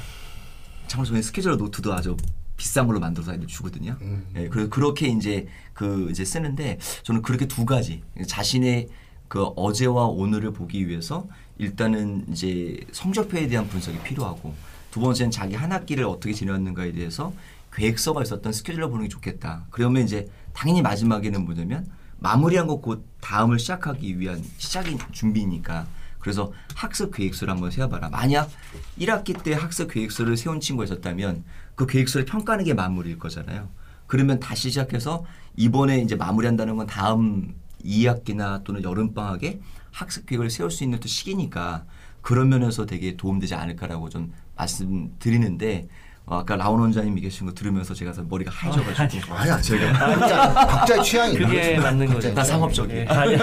참고로 0.89 1.12
저희 1.12 1.23
스케줄러 1.23 1.57
노트도 1.57 1.93
아주 1.95 2.17
비싼 2.57 2.87
걸로 2.87 3.00
만들어서 3.00 3.31
아이들 3.33 3.47
주거든요. 3.47 3.97
예, 4.37 4.49
그래서 4.49 4.69
그렇게 4.69 5.07
이제 5.07 5.47
그 5.73 6.09
이제 6.11 6.25
쓰는데 6.25 6.79
저는 7.05 7.23
그렇게 7.23 7.47
두 7.47 7.65
가지 7.65 8.03
자신의 8.27 8.89
그 9.29 9.45
어제와 9.45 10.07
오늘을 10.07 10.53
보기 10.53 10.89
위해서 10.89 11.29
일단은 11.59 12.27
이제 12.33 12.77
성적표에 12.91 13.47
대한 13.47 13.69
분석이 13.69 14.00
필요하고 14.00 14.53
두 14.90 15.00
번째는 15.00 15.30
자기 15.30 15.54
한 15.54 15.73
학기를 15.73 16.04
어떻게 16.04 16.32
지내왔는가에 16.32 16.92
대해서 16.92 17.32
계획서가 17.73 18.23
있었던 18.23 18.52
스케줄러 18.52 18.88
보는 18.88 19.04
게 19.04 19.09
좋겠다. 19.09 19.66
그러면 19.70 20.04
이제 20.04 20.28
당연히 20.52 20.82
마지막에는 20.82 21.44
뭐냐면 21.44 21.87
마무리한 22.18 22.66
것곧 22.66 23.06
다음을 23.20 23.59
시작하기 23.59 24.18
위한 24.18 24.42
시작인 24.59 24.99
준비니까 25.12 25.87
그래서 26.18 26.52
학습 26.75 27.14
계획서를 27.14 27.52
한번 27.52 27.70
세워봐라. 27.70 28.11
만약 28.11 28.50
1학기 28.99 29.42
때 29.42 29.54
학습 29.54 29.90
계획서를 29.92 30.37
세운 30.37 30.61
친구가 30.61 30.85
있었다면 30.85 31.44
그 31.75 31.87
계획서를 31.87 32.26
평가하는 32.26 32.64
게 32.64 32.75
마무리일 32.75 33.18
거잖아요. 33.18 33.68
그러면 34.06 34.38
다시 34.38 34.68
시작해서 34.68 35.25
이번에 35.56 36.00
이제 36.00 36.16
마무리한다는 36.16 36.76
건 36.76 36.87
다음 36.87 37.54
2학기나 37.85 38.62
또는 38.64 38.82
여름방학에 38.82 39.61
학습 39.90 40.26
계획을 40.26 40.50
세울 40.50 40.70
수 40.70 40.85
있는 40.85 41.00
또 41.00 41.09
시기니까 41.09 41.85
그런 42.23 42.49
면에서 42.49 42.87
되게 42.87 43.17
도움되지 43.17 43.55
않을까라고 43.55 44.09
좀 44.09 44.33
말씀드리는데 44.57 45.89
어, 46.27 46.37
아까 46.39 46.55
라온 46.55 46.79
원장님 46.81 47.17
얘기하신 47.17 47.47
거 47.47 47.55
들으면서 47.55 47.93
제가 47.95 48.12
머리가 48.29 48.50
하얘져가지고 48.53 49.35
아야 49.35 49.59
제가 49.61 49.93
각자 49.93 50.55
각자 50.67 51.03
취향이 51.03 51.37
그게? 51.39 51.79
맞는 51.79 52.07
거죠. 52.07 52.33
다 52.35 52.45
상업적이에요. 52.45 53.00
예, 53.03 53.07
아니. 53.07 53.37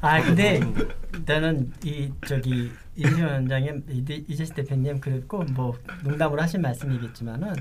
아 0.00 0.22
근데 0.22 0.60
일단은 1.14 1.72
이 1.84 2.10
저기 2.26 2.70
이재 2.96 3.22
원장님 3.22 3.84
이재- 3.88 4.24
이재식 4.28 4.54
대표님 4.56 5.00
그랬고 5.00 5.44
뭐 5.54 5.74
농담으로 6.04 6.42
하신 6.42 6.60
말씀이겠지만은 6.60 7.54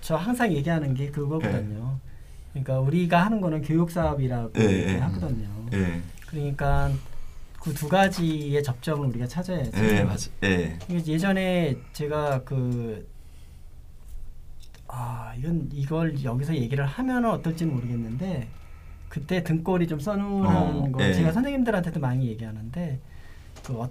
저 0.00 0.16
항상 0.16 0.52
얘기하는 0.52 0.94
게 0.94 1.10
그거거든요. 1.10 1.98
그러니까 2.52 2.78
우리가 2.80 3.24
하는 3.24 3.40
거는 3.40 3.62
교육 3.62 3.90
사업이라고 3.90 4.52
예, 4.58 4.94
예. 4.94 4.98
하거든요. 4.98 5.48
예, 5.72 6.00
그러니까 6.28 6.90
그 7.62 7.72
두 7.72 7.88
가지의 7.88 8.60
접점을 8.62 9.06
우리가 9.08 9.26
찾아야죠. 9.28 9.84
예, 9.84 10.02
맞아, 10.02 10.30
예, 10.42 10.76
예전에 10.90 11.76
제가 11.92 12.42
그 12.42 13.08
아, 14.88 15.32
이건 15.38 15.68
이걸 15.72 16.22
여기서 16.24 16.56
얘기를 16.56 16.84
하면 16.84 17.24
어떨지는 17.24 17.72
모르겠는데 17.72 18.48
그때 19.08 19.44
등골이 19.44 19.86
좀 19.86 20.00
써놓은 20.00 20.46
어, 20.46 20.90
거 20.90 21.04
예. 21.04 21.14
제가 21.14 21.30
선생님들한테도 21.32 22.00
많이 22.00 22.26
얘기하는데 22.28 23.00
그 23.62 23.80
어, 23.80 23.88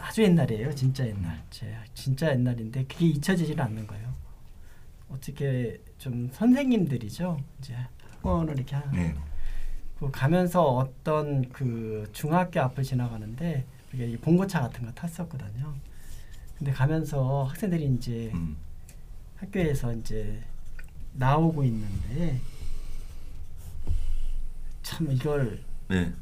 아주 0.00 0.22
옛날이에요. 0.24 0.74
진짜 0.74 1.06
옛날. 1.06 1.40
제 1.50 1.72
진짜 1.94 2.30
옛날인데 2.32 2.84
그게 2.86 3.06
잊혀지지를 3.06 3.62
않는 3.62 3.86
거예요. 3.86 4.12
어떻게 5.08 5.78
좀 5.98 6.28
선생님들이죠. 6.32 7.38
이제 7.60 7.76
학원을 8.10 8.56
이렇게 8.56 8.76
네, 8.92 9.14
그 10.02 10.10
가면서 10.10 10.64
어떤 10.64 11.48
그 11.50 12.08
중학교 12.12 12.60
앞을 12.60 12.82
지나가는데 12.82 13.64
우리가 13.92 14.04
이 14.10 14.16
봉고차 14.16 14.60
같은 14.60 14.84
거 14.84 14.90
탔었거든요. 14.92 15.72
근데 16.58 16.72
가면서 16.72 17.44
학생들이 17.44 17.86
이제 17.94 18.32
음, 18.34 18.56
학교에서 19.36 19.92
이제 19.92 20.42
나오고 21.12 21.62
있는데 21.62 22.40
참 24.82 25.12
이걸 25.12 25.60
네, 25.86 26.12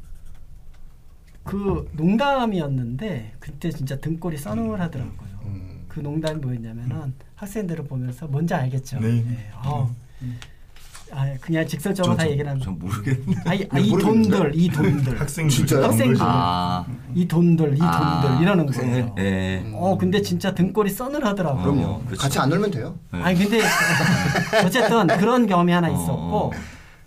그 1.43 1.89
농담이었는데 1.93 3.33
그때 3.39 3.71
진짜 3.71 3.97
등골이 3.99 4.37
서늘하더라고요. 4.37 5.39
음. 5.45 5.85
그 5.87 6.01
농담이 6.01 6.39
뭐였냐면은 6.39 7.15
학생들을 7.35 7.85
보면서 7.85 8.27
뭔지 8.27 8.53
알겠죠. 8.53 8.99
네. 8.99 9.51
어. 9.55 9.91
아 11.13 11.33
그냥 11.41 11.65
직설적으로 11.67 12.15
다 12.15 12.29
얘기를 12.29 12.49
하면 12.49 12.61
전 12.61 12.79
모르겠는데. 12.79 13.41
아이, 13.45 13.67
아, 13.69 13.79
이? 13.79 13.89
돈들 13.89 14.51
이 14.55 14.69
돈들 14.69 15.19
학생들? 15.19 15.83
학생들. 15.83 16.17
아, 16.21 16.85
이 17.13 17.27
돈들 17.27 17.73
이 17.75 17.77
돈들 17.77 17.85
아, 17.85 18.39
이러는 18.41 18.67
학생들? 18.67 19.09
거예요. 19.09 19.15
예. 19.19 19.63
어 19.73 19.97
근데 19.97 20.21
진짜 20.21 20.53
등골이 20.55 20.89
서늘하더라고요. 20.89 21.63
그럼요. 21.63 21.83
어, 21.85 22.01
그렇죠. 22.05 22.21
같이 22.21 22.39
안 22.39 22.49
놀면 22.49 22.71
돼요. 22.71 22.97
네. 23.11 23.21
아니 23.21 23.37
근데 23.37 23.61
어쨌든 24.65 25.07
그런 25.07 25.47
경험이 25.47 25.71
하나 25.73 25.89
있었고 25.89 26.11
어. 26.37 26.51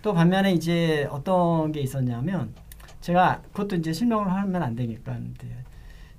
또 0.02 0.12
반면에 0.12 0.52
이제 0.52 1.08
어떤 1.10 1.72
게 1.72 1.80
있었냐면 1.80 2.52
제가 3.00 3.40
그것도 3.52 3.76
이제 3.76 3.92
실명을 3.92 4.30
하면 4.30 4.62
안 4.62 4.76
되니까 4.76 5.12
근데 5.12 5.46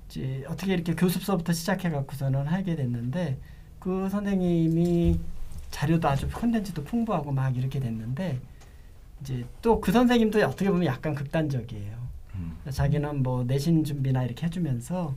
이제 0.08 0.44
어떻게 0.48 0.74
이렇게 0.74 0.94
교습서부터 0.94 1.52
시작해 1.52 1.90
갖고서는 1.90 2.46
하게 2.46 2.74
됐는데 2.76 3.38
그 3.78 4.08
선생님이 4.10 5.18
자료도 5.70 6.08
아주 6.08 6.28
콘텐츠도 6.30 6.84
풍부하고 6.84 7.32
막 7.32 7.56
이렇게 7.56 7.78
됐는데 7.80 8.40
이제 9.20 9.44
또 9.62 9.80
그 9.80 9.92
선생님도 9.92 10.38
어떻게 10.46 10.70
보면 10.70 10.84
약간 10.86 11.14
극단적이에요. 11.14 11.96
음. 12.36 12.56
자기는 12.70 13.22
뭐 13.22 13.44
내신 13.44 13.84
준비나 13.84 14.24
이렇게 14.24 14.46
해주면서 14.46 15.14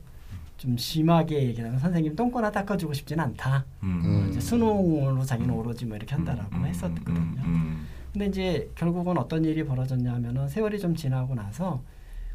좀 0.58 0.78
심하게 0.78 1.44
얘기를 1.44 1.66
하면 1.68 1.80
선생님 1.80 2.16
똥꼬 2.16 2.42
나 2.42 2.52
닦아주고 2.52 2.94
싶지는 2.94 3.24
않다. 3.26 3.66
음. 3.84 4.02
음. 4.04 4.28
이제 4.30 4.40
수능으로 4.40 5.24
자기는 5.24 5.54
오로지 5.54 5.86
뭐 5.86 5.96
이렇게 5.98 6.16
한다라고 6.16 6.56
음, 6.56 6.62
음, 6.64 6.66
했었거든요. 6.66 7.14
음, 7.14 7.36
음. 7.46 7.88
근데 8.12 8.26
이제 8.26 8.70
결국은 8.76 9.18
어떤 9.18 9.46
일이 9.46 9.64
벌어졌냐면은 9.64 10.48
세월이 10.48 10.80
좀 10.80 10.96
지나고 10.96 11.36
나서 11.36 11.82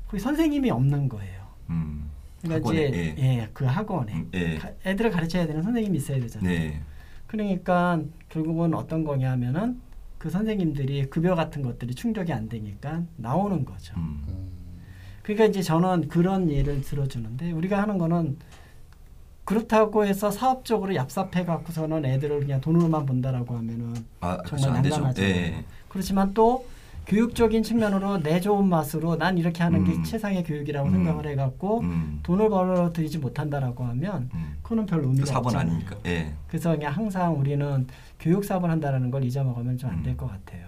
거기 0.06 0.20
선생님이 0.22 0.70
없는 0.70 1.08
거예요. 1.08 1.44
음. 1.70 2.10
그러니까 2.40 2.68
학원에, 2.68 2.88
이제 2.88 3.14
예. 3.18 3.22
예, 3.40 3.48
그 3.54 3.64
학원에 3.64 4.14
음, 4.14 4.30
예. 4.34 4.56
가- 4.58 4.70
애들을 4.86 5.10
가르쳐야 5.10 5.46
되는 5.46 5.62
선생님이 5.62 5.96
있어야 5.98 6.20
되잖아요. 6.20 6.48
네. 6.48 6.80
그러니까 7.34 8.00
결국은 8.28 8.74
어떤 8.74 9.02
거냐면은 9.02 9.80
그 10.18 10.30
선생님들이 10.30 11.10
급여 11.10 11.34
같은 11.34 11.62
것들이 11.62 11.94
충족이 11.94 12.32
안 12.32 12.48
되니까 12.48 13.02
나오는 13.16 13.64
거죠. 13.64 13.94
음. 13.96 14.22
그러니까 15.22 15.46
이제 15.46 15.60
저는 15.60 16.06
그런 16.08 16.48
예를 16.48 16.82
들어주는데 16.82 17.50
우리가 17.50 17.82
하는 17.82 17.98
거는 17.98 18.38
그렇다고 19.42 20.06
해서 20.06 20.30
사업적으로 20.30 20.94
얍삽해 20.94 21.44
갖고서는 21.44 22.04
애들을 22.04 22.40
그냥 22.40 22.60
돈으로만 22.60 23.04
본다라고 23.04 23.56
하면은 23.56 23.94
아, 24.20 24.36
그렇죠. 24.38 24.56
정말 24.56 24.76
안 24.76 24.82
되죠. 24.82 24.94
난감하잖아요. 24.96 25.34
예. 25.34 25.64
그렇지만 25.88 26.32
또 26.34 26.66
교육적인 27.06 27.62
측면으로 27.62 28.22
내 28.22 28.40
좋은 28.40 28.66
맛으로 28.68 29.16
난 29.16 29.36
이렇게 29.38 29.62
하는 29.62 29.84
게 29.84 29.92
음. 29.92 30.04
최상의 30.04 30.42
교육이라고 30.44 30.88
음. 30.88 30.92
생각을 30.92 31.26
해갖고 31.28 31.80
음. 31.80 32.20
돈을 32.22 32.48
벌어들이지 32.48 33.18
못한다라고 33.18 33.84
하면 33.84 34.30
음. 34.34 34.54
그거는 34.62 34.86
별그 34.86 35.06
의미가 35.08 35.26
사본 35.26 35.46
없잖아요. 35.54 35.70
아니니까. 35.70 35.96
예. 36.06 36.32
그래서 36.48 36.70
그냥 36.72 36.92
항상 36.92 37.38
우리는 37.38 37.86
교육 38.18 38.44
사업을 38.44 38.70
한다는 38.70 39.10
걸 39.10 39.22
잊어먹으면 39.24 39.76
좀 39.76 39.90
안될 39.90 40.14
음. 40.14 40.16
것 40.16 40.26
같아요. 40.30 40.64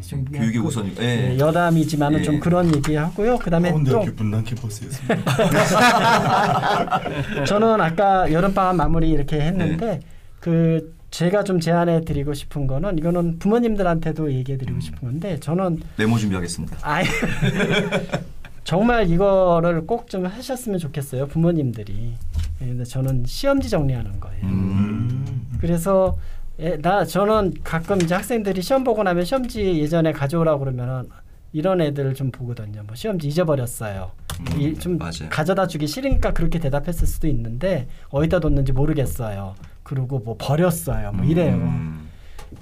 좀 0.00 0.24
그냥 0.24 0.40
교육이 0.40 0.58
그- 0.58 0.64
우선. 0.64 0.90
예, 1.00 1.32
예. 1.34 1.38
여담이지만은 1.38 2.20
예. 2.20 2.22
좀 2.22 2.40
그런 2.40 2.74
얘기하고요. 2.74 3.36
그다음에 3.38 3.68
또 3.68 3.74
강원대학교 3.74 4.14
분당 4.16 4.42
캠퍼스였습니다. 4.44 5.36
저는 7.44 7.78
아까 7.82 8.32
여름방학 8.32 8.76
마무리 8.76 9.10
이렇게 9.10 9.38
했는데 9.38 10.00
그 10.40 10.95
제가 11.10 11.44
좀 11.44 11.60
제안해 11.60 12.02
드리고 12.02 12.34
싶은 12.34 12.66
거는 12.66 12.98
이거는 12.98 13.38
부모님들한테도 13.38 14.32
얘기해 14.32 14.58
드리고 14.58 14.80
싶은 14.80 14.98
건데 15.08 15.38
저는 15.40 15.80
메모 15.96 16.18
준비하겠습니다. 16.18 16.76
아이 16.82 17.04
정말 18.64 19.08
이거를 19.08 19.86
꼭 19.86 20.08
좀 20.08 20.26
하셨으면 20.26 20.78
좋겠어요 20.78 21.26
부모님들이. 21.28 22.14
예, 22.62 22.66
근데 22.66 22.84
저는 22.84 23.24
시험지 23.26 23.68
정리하는 23.70 24.18
거예요. 24.20 24.44
음. 24.46 25.46
그래서 25.60 26.16
예, 26.58 26.76
나 26.78 27.04
저는 27.04 27.54
가끔 27.62 28.00
이제 28.00 28.14
학생들이 28.14 28.62
시험 28.62 28.82
보고 28.84 29.02
나면 29.02 29.24
시험지 29.24 29.78
예전에 29.80 30.12
가져오라고 30.12 30.60
그러면은 30.60 31.08
이런 31.52 31.80
애들 31.80 32.14
좀 32.14 32.30
보거든요. 32.30 32.82
뭐 32.86 32.94
시험지 32.94 33.28
잊어버렸어요. 33.28 34.10
음, 34.40 34.60
이 34.60 34.74
좀 34.78 34.98
맞아요. 34.98 35.28
가져다 35.30 35.66
주기 35.66 35.86
싫으니까 35.86 36.32
그렇게 36.32 36.58
대답했을 36.58 37.06
수도 37.06 37.26
있는데 37.28 37.86
어디다 38.10 38.40
뒀는지 38.40 38.72
모르겠어요 38.72 39.54
그리고 39.86 40.18
뭐 40.18 40.36
버렸어요 40.38 41.12
뭐 41.12 41.24
이래요 41.24 41.54
음. 41.54 42.08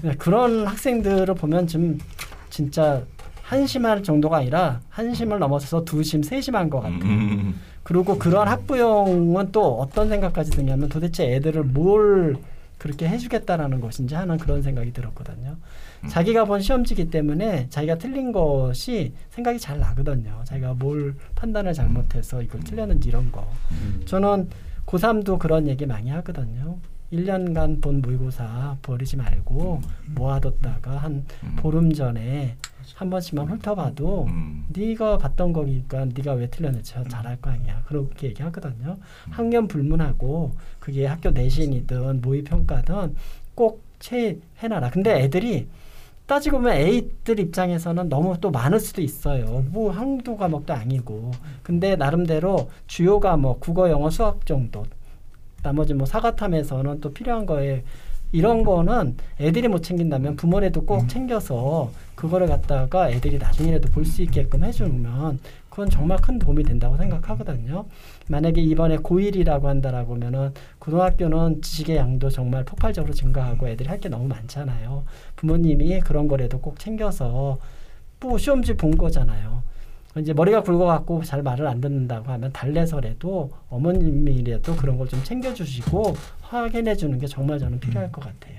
네, 0.03 0.15
그런 0.19 0.67
학생들을 0.67 1.35
보면 1.35 1.67
좀 1.67 1.99
진짜 2.51 3.03
한심할 3.43 4.03
정도가 4.03 4.39
아니라 4.39 4.81
한심을 4.89 5.39
넘어서서 5.39 5.85
두심, 5.85 6.23
세심한 6.23 6.71
것 6.71 6.81
같아요. 6.81 7.05
음. 7.05 7.61
그리고 7.83 8.19
그런 8.19 8.49
학부형은 8.49 9.53
또 9.53 9.81
어떤 9.81 10.09
생각까지 10.09 10.51
드냐면 10.51 10.89
도대체 10.89 11.35
애들을 11.35 11.63
뭘 11.65 12.37
그렇게 12.79 13.07
해주겠다라는 13.07 13.81
것인지 13.81 14.15
하는 14.15 14.39
그런 14.39 14.63
생각이 14.63 14.93
들었거든요. 14.93 15.57
음. 16.05 16.09
자기가 16.09 16.47
본 16.47 16.61
시험지기 16.61 17.11
때문에 17.11 17.67
자기가 17.69 17.99
틀린 17.99 18.33
것이 18.33 19.13
생각이 19.31 19.59
잘 19.59 19.79
나거든요. 19.79 20.43
자기가 20.45 20.75
뭘 20.75 21.15
판단을 21.35 21.75
잘못해서 21.75 22.41
이걸 22.41 22.63
틀렸는지 22.63 23.09
이런 23.11 23.31
거. 23.31 23.47
저는 24.07 24.49
고3도 24.87 25.39
그런 25.39 25.69
얘기 25.69 25.85
많이 25.87 26.11
하거든요. 26.11 26.79
1년간 27.15 27.81
본 27.81 28.03
모의고사 28.03 28.79
버리지 28.83 29.17
말고 29.17 29.81
모아뒀다가 30.15 30.97
한 30.97 31.25
음. 31.43 31.57
보름 31.57 31.93
전에 31.93 32.57
한 32.95 33.11
번씩만 33.11 33.49
훑어봐도 33.49 34.27
음. 34.29 34.67
네가 34.69 35.19
봤던 35.19 35.53
거니까 35.53 36.05
네가 36.07 36.33
왜 36.35 36.49
틀렸는지 36.49 36.95
잘할 37.09 37.37
거 37.41 37.51
아니야. 37.51 37.83
그렇게 37.87 38.29
얘기하거든요. 38.29 38.99
학년 39.31 39.67
불문하고 39.69 40.53
그게 40.81 41.07
학교 41.07 41.31
내신이든 41.31 42.21
모의평가든 42.21 43.17
꼭 43.55 43.83
채해놔라. 43.99 44.91
근데 44.91 45.23
애들이 45.23 45.69
따지고 46.27 46.59
보면 46.59 46.77
A들 46.77 47.39
입장에서는 47.39 48.09
너무 48.09 48.39
또 48.41 48.51
많을 48.51 48.81
수도 48.81 49.03
있어요. 49.03 49.65
뭐 49.71 49.91
한두 49.91 50.37
과목도 50.37 50.73
아니고. 50.73 51.33
근데 51.63 51.97
나름대로 51.97 52.71
주요 52.87 53.21
과목 53.21 53.61
국어, 53.61 53.91
영어, 53.91 54.09
수학 54.09 54.47
정도. 54.47 54.85
나머지 55.65 55.95
뭐 55.95 56.07
사과탐에서는 56.07 57.01
또 57.01 57.13
필요한 57.13 57.47
거에 57.47 57.83
이런 58.33 58.65
거는 58.65 59.17
애들이 59.41 59.67
못 59.69 59.83
챙긴다면 59.83 60.37
부모라도 60.37 60.85
꼭 60.85 61.09
챙겨서 61.09 61.91
그거를 62.15 62.49
갖다가 62.49 63.11
애들이 63.11 63.39
나중에라도 63.39 63.89
볼 63.91 64.05
수 64.05 64.23
있게끔 64.23 64.63
해주면 64.65 65.39
그건 65.71 65.89
정말 65.89 66.19
큰 66.21 66.39
도움이 66.39 66.65
된다고 66.65 66.97
생각하거든요. 66.97 67.87
만약에 68.29 68.61
이번에 68.61 68.99
고1이라고 68.99 69.63
한다라고 69.65 70.15
하면은 70.15 70.53
고등학교는 70.81 71.63
지식의 71.63 71.97
양도 71.97 72.29
정말 72.29 72.65
폭발적으로 72.65 73.15
증가하고 73.15 73.69
애들이 73.69 73.89
할 73.89 73.99
게 74.01 74.09
너무 74.09 74.29
많잖아요. 74.29 75.05
부모님이 75.37 76.01
그런 76.01 76.29
거라도 76.29 76.59
꼭 76.61 76.79
챙겨서 76.79 77.59
뭐 78.21 78.37
시험지 78.39 78.77
본 78.77 78.97
거잖아요. 78.99 79.63
이제 80.21 80.33
머리가 80.33 80.63
굵어갖고 80.63 81.25
잘 81.25 81.43
말을 81.43 81.67
안 81.67 81.81
듣는다고 81.81 82.31
하면 82.31 82.53
달래서라도 82.53 83.51
어머님이라도 83.69 84.77
그런 84.77 84.97
걸 84.99 85.05
좀 85.09 85.23
챙겨주시고 85.23 86.17
확인해 86.41 86.97
주는 86.97 87.19
게 87.19 87.27
정말 87.27 87.59
저는 87.59 87.79
필요할 87.79 88.11
것 88.11 88.23
같아요. 88.25 88.55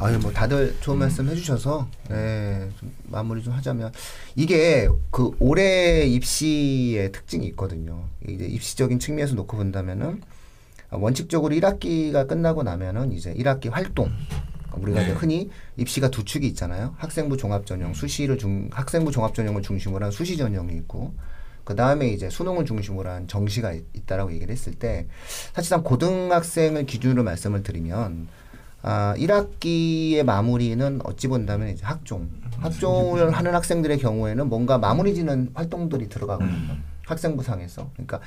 아유 0.00 0.18
뭐 0.18 0.30
다들 0.30 0.76
좋은 0.80 0.98
말씀 0.98 1.26
해주셔서 1.28 1.88
예, 2.10 2.68
좀 2.78 2.92
마무리 3.04 3.42
좀 3.42 3.54
하자면 3.54 3.90
이게 4.36 4.86
그 5.10 5.30
올해 5.40 6.04
입시의 6.04 7.10
특징이 7.12 7.46
있거든요. 7.48 8.04
이제 8.28 8.44
입시적인 8.44 8.98
측면에서 8.98 9.34
놓고 9.34 9.56
본다면은 9.56 10.20
원칙적으로 10.90 11.54
1학기가 11.54 12.26
끝나고 12.28 12.62
나면은 12.64 13.12
이제 13.12 13.32
1학기 13.34 13.70
활동 13.70 14.10
우리가 14.82 15.00
네. 15.00 15.12
흔히 15.12 15.50
입시가 15.76 16.10
두 16.10 16.24
축이 16.24 16.46
있잖아요. 16.48 16.94
학생부 16.98 17.36
종합 17.36 17.66
전형, 17.66 17.94
수시를 17.94 18.38
중 18.38 18.68
학생부 18.72 19.10
종합 19.10 19.34
전형을 19.34 19.62
중심으로 19.62 20.04
한 20.04 20.10
수시 20.12 20.36
전형이 20.36 20.72
있고 20.78 21.14
그 21.64 21.76
다음에 21.76 22.08
이제 22.08 22.30
수능을 22.30 22.64
중심으로 22.64 23.10
한 23.10 23.28
정시가 23.28 23.72
있- 23.72 23.84
있다라고 23.94 24.32
얘기를 24.32 24.50
했을 24.52 24.72
때 24.74 25.06
사실상 25.52 25.82
고등학생을 25.82 26.86
기준으로 26.86 27.22
말씀을 27.24 27.62
드리면 27.62 28.28
아, 28.80 29.12
1학기의 29.18 30.22
마무리는 30.22 31.00
어찌 31.04 31.26
본다면 31.28 31.68
이제 31.70 31.84
학종. 31.84 32.30
학종을 32.58 33.32
하는 33.32 33.54
학생들의 33.54 33.98
경우에는 33.98 34.48
뭔가 34.48 34.78
마무리 34.78 35.14
짓는 35.14 35.50
활동들이 35.54 36.08
들어가거든요. 36.08 36.50
음. 36.50 36.82
학생부상에서. 37.06 37.90
그러니까 37.94 38.20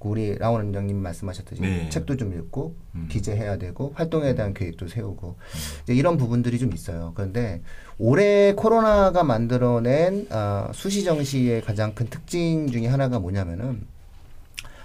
우리 0.00 0.38
라원 0.38 0.62
원장님 0.62 0.96
말씀하셨듯이 0.96 1.60
네. 1.60 1.88
책도 1.88 2.16
좀 2.16 2.32
읽고 2.32 2.76
음. 2.94 3.08
기재해야 3.10 3.58
되고 3.58 3.92
활동에 3.94 4.34
대한 4.34 4.54
계획도 4.54 4.88
세우고 4.88 5.36
이제 5.82 5.94
이런 5.94 6.16
부분들이 6.16 6.58
좀 6.58 6.72
있어요. 6.72 7.12
그런데 7.14 7.62
올해 7.98 8.54
코로나가 8.54 9.24
만들어낸 9.24 10.26
아, 10.30 10.70
수시 10.72 11.04
정시의 11.04 11.62
가장 11.62 11.94
큰 11.94 12.06
특징 12.08 12.70
중에 12.70 12.86
하나가 12.86 13.18
뭐냐면은 13.18 13.86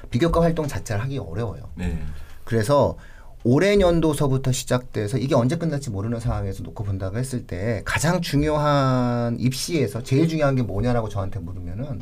비교과 0.09 0.41
활동 0.41 0.67
자체를 0.67 1.01
하기 1.03 1.19
어려워요. 1.19 1.69
네. 1.75 1.99
그래서 2.43 2.97
올해 3.43 3.75
년도서부터 3.75 4.51
시작돼서 4.51 5.17
이게 5.17 5.35
언제 5.35 5.57
끝날지 5.57 5.89
모르는 5.89 6.19
상황에서 6.19 6.63
놓고 6.63 6.83
본다고 6.83 7.17
했을 7.17 7.45
때 7.45 7.81
가장 7.83 8.21
중요한 8.21 9.37
입시에서 9.39 10.01
제일 10.01 10.27
중요한 10.27 10.55
게 10.55 10.61
뭐냐라고 10.61 11.09
저한테 11.09 11.39
물으면은 11.39 12.01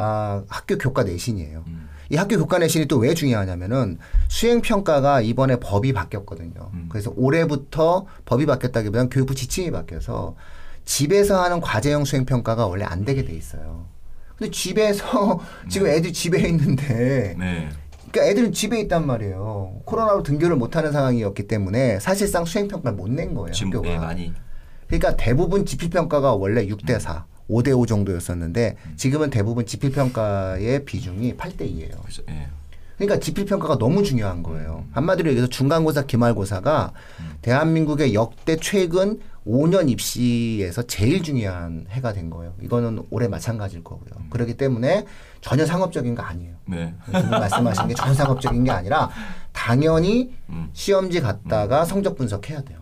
아, 0.00 0.42
학교 0.48 0.78
교과 0.78 1.02
내신이에요. 1.02 1.64
음. 1.66 1.88
이 2.10 2.16
학교 2.16 2.38
교과 2.38 2.58
내신이 2.58 2.86
또 2.86 2.98
왜 2.98 3.14
중요하냐면은 3.14 3.98
수행 4.28 4.60
평가가 4.62 5.20
이번에 5.20 5.56
법이 5.56 5.92
바뀌었거든요. 5.92 6.70
음. 6.72 6.86
그래서 6.88 7.12
올해부터 7.16 8.06
법이 8.24 8.46
바뀌었다기보다는 8.46 9.10
교육부 9.10 9.34
지침이 9.34 9.70
바뀌어서 9.72 10.36
집에서 10.84 11.42
하는 11.42 11.60
과제형 11.60 12.04
수행 12.04 12.24
평가가 12.24 12.66
원래 12.66 12.84
안 12.84 13.04
되게 13.04 13.24
돼 13.24 13.34
있어요. 13.34 13.86
근데 14.36 14.50
집에서 14.52 15.40
지금 15.68 15.88
애들이 15.88 16.12
집에 16.12 16.40
있는데 16.48 17.34
네. 17.38 17.68
그러니까 18.10 18.30
애들은 18.30 18.52
집에 18.52 18.80
있단 18.80 19.04
말이에요. 19.06 19.80
코로나로 19.84 20.22
등교를 20.22 20.56
못하는 20.56 20.92
상황이었기 20.92 21.46
때문에 21.48 21.98
사실상 22.00 22.44
수행 22.44 22.68
평가를 22.68 22.96
못 22.96 23.10
낸 23.10 23.34
거예요. 23.34 23.52
지금 23.52 23.70
학교가. 23.72 23.88
네, 23.88 23.98
많이 23.98 24.32
그러니까 24.86 25.16
대부분 25.16 25.66
지필 25.66 25.90
평가가 25.90 26.32
원래 26.34 26.66
6대 26.66 26.98
4, 27.00 27.26
5대 27.48 27.76
5 27.76 27.86
정도였었는데 27.86 28.76
지금은 28.96 29.30
대부분 29.30 29.66
지필 29.66 29.92
평가의 29.92 30.84
비중이 30.84 31.36
8대 31.36 31.60
2예요. 31.60 32.02
그죠. 32.04 32.22
예. 32.28 32.48
그러니까 32.96 33.20
지필 33.20 33.44
평가가 33.44 33.78
너무 33.78 34.02
중요한 34.02 34.42
거예요. 34.42 34.84
한마디로 34.90 35.30
얘기해서 35.30 35.48
중간고사, 35.48 36.06
기말고사가 36.06 36.92
대한민국의 37.42 38.12
역대 38.12 38.56
최근 38.56 39.20
5년 39.46 39.88
입시에서 39.88 40.82
제일 40.82 41.22
중요한 41.22 41.86
해가 41.90 42.12
된 42.12 42.28
거예요. 42.28 42.54
이거는 42.60 43.04
올해 43.10 43.28
마찬가지일 43.28 43.84
거고요. 43.84 44.10
그렇기 44.30 44.56
때문에 44.56 45.06
전혀 45.40 45.64
상업적인 45.64 46.16
거 46.16 46.22
아니에요. 46.22 46.54
네. 46.66 46.92
지금 47.06 47.30
말씀하신 47.30 47.88
게 47.88 47.94
전혀 47.94 48.14
상업적인 48.14 48.64
게 48.64 48.70
아니라 48.72 49.10
당연히 49.52 50.34
음. 50.50 50.68
시험지 50.72 51.20
갔다가 51.20 51.84
성적 51.84 52.16
분석해야 52.16 52.62
돼요. 52.62 52.80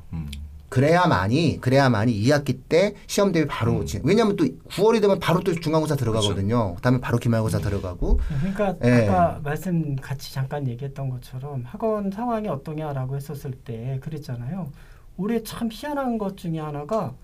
음. 0.76 0.80
그래야만이 0.80 1.60
그래야만이 1.60 2.12
2학기 2.22 2.60
때 2.68 2.94
시험 3.06 3.32
대비 3.32 3.46
바로 3.48 3.84
진. 3.84 4.02
왜냐하면 4.04 4.36
또 4.36 4.44
9월이 4.44 5.00
되면 5.00 5.18
바로 5.18 5.40
또 5.40 5.54
중간고사 5.54 5.96
들어가거든요. 5.96 6.74
그다음에 6.76 7.00
바로 7.00 7.18
기말고사 7.18 7.58
들어가고. 7.58 8.20
그러니까 8.40 8.76
예. 8.84 9.08
아까 9.08 9.40
말씀 9.42 9.96
같이 9.96 10.34
잠깐 10.34 10.68
얘기했던 10.68 11.08
것처럼 11.08 11.64
학원 11.64 12.10
상황이 12.10 12.48
어떠냐라고 12.48 13.16
했었을 13.16 13.52
때 13.52 13.98
그랬잖아요. 14.02 14.70
올해 15.16 15.42
참 15.42 15.70
희한한 15.72 16.18
것 16.18 16.36
중에 16.36 16.58
하나가 16.58 17.14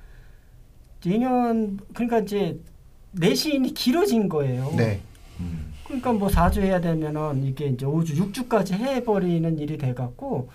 내년 1.05 1.79
그러니까 1.93 2.21
이제 2.21 2.59
내신이 3.13 3.75
길어진 3.75 4.29
거예요. 4.29 4.73
네. 4.77 5.03
음. 5.41 5.73
그러니까 5.85 6.13
뭐 6.15 6.29
4주 6.29 6.63
해야 6.63 6.81
되면은 6.81 7.45
이게 7.45 7.67
이제 7.67 7.85
5주, 7.85 8.33
6주까지 8.33 8.73
해버리는 8.73 9.59
일이 9.59 9.77
돼갖고 9.77 10.49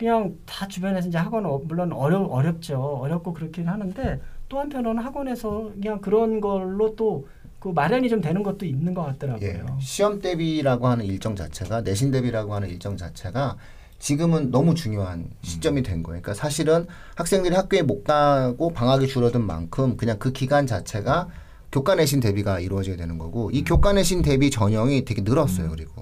그냥 0.00 0.36
다 0.46 0.66
주변에서 0.66 1.08
이제 1.08 1.18
학원 1.18 1.46
어, 1.46 1.60
물론 1.64 1.92
어려 1.92 2.20
어렵죠. 2.22 2.80
어렵고 2.80 3.34
그렇긴 3.34 3.68
하는데 3.68 4.20
또 4.48 4.58
한편으로는 4.58 5.02
학원에서 5.02 5.70
그냥 5.74 6.00
그런 6.00 6.40
걸로 6.40 6.96
또 6.96 7.24
그 7.60 7.68
마련이 7.68 8.08
좀 8.08 8.20
되는 8.22 8.42
것도 8.42 8.64
있는 8.64 8.94
것 8.94 9.04
같더라고요. 9.04 9.48
예. 9.48 9.62
시험 9.80 10.18
대비라고 10.18 10.88
하는 10.88 11.04
일정 11.04 11.36
자체가 11.36 11.82
내신 11.82 12.10
대비라고 12.10 12.54
하는 12.54 12.68
일정 12.70 12.96
자체가 12.96 13.56
지금은 13.98 14.50
너무 14.50 14.74
중요한 14.74 15.28
시점이 15.42 15.82
된 15.82 16.02
거예요. 16.02 16.22
그러니까 16.22 16.32
사실은 16.32 16.86
학생들이 17.16 17.54
학교에 17.54 17.82
못 17.82 18.02
가고 18.02 18.72
방학이 18.72 19.06
줄어든 19.06 19.42
만큼 19.42 19.98
그냥 19.98 20.18
그 20.18 20.32
기간 20.32 20.66
자체가 20.66 21.28
교과 21.70 21.96
내신 21.96 22.20
대비가 22.20 22.60
이루어져야 22.60 22.96
되는 22.96 23.18
거고 23.18 23.50
이 23.50 23.62
교과 23.62 23.92
내신 23.92 24.22
대비 24.22 24.50
전형이 24.50 25.04
되게 25.04 25.20
늘었어요. 25.20 25.68
그리고 25.68 25.99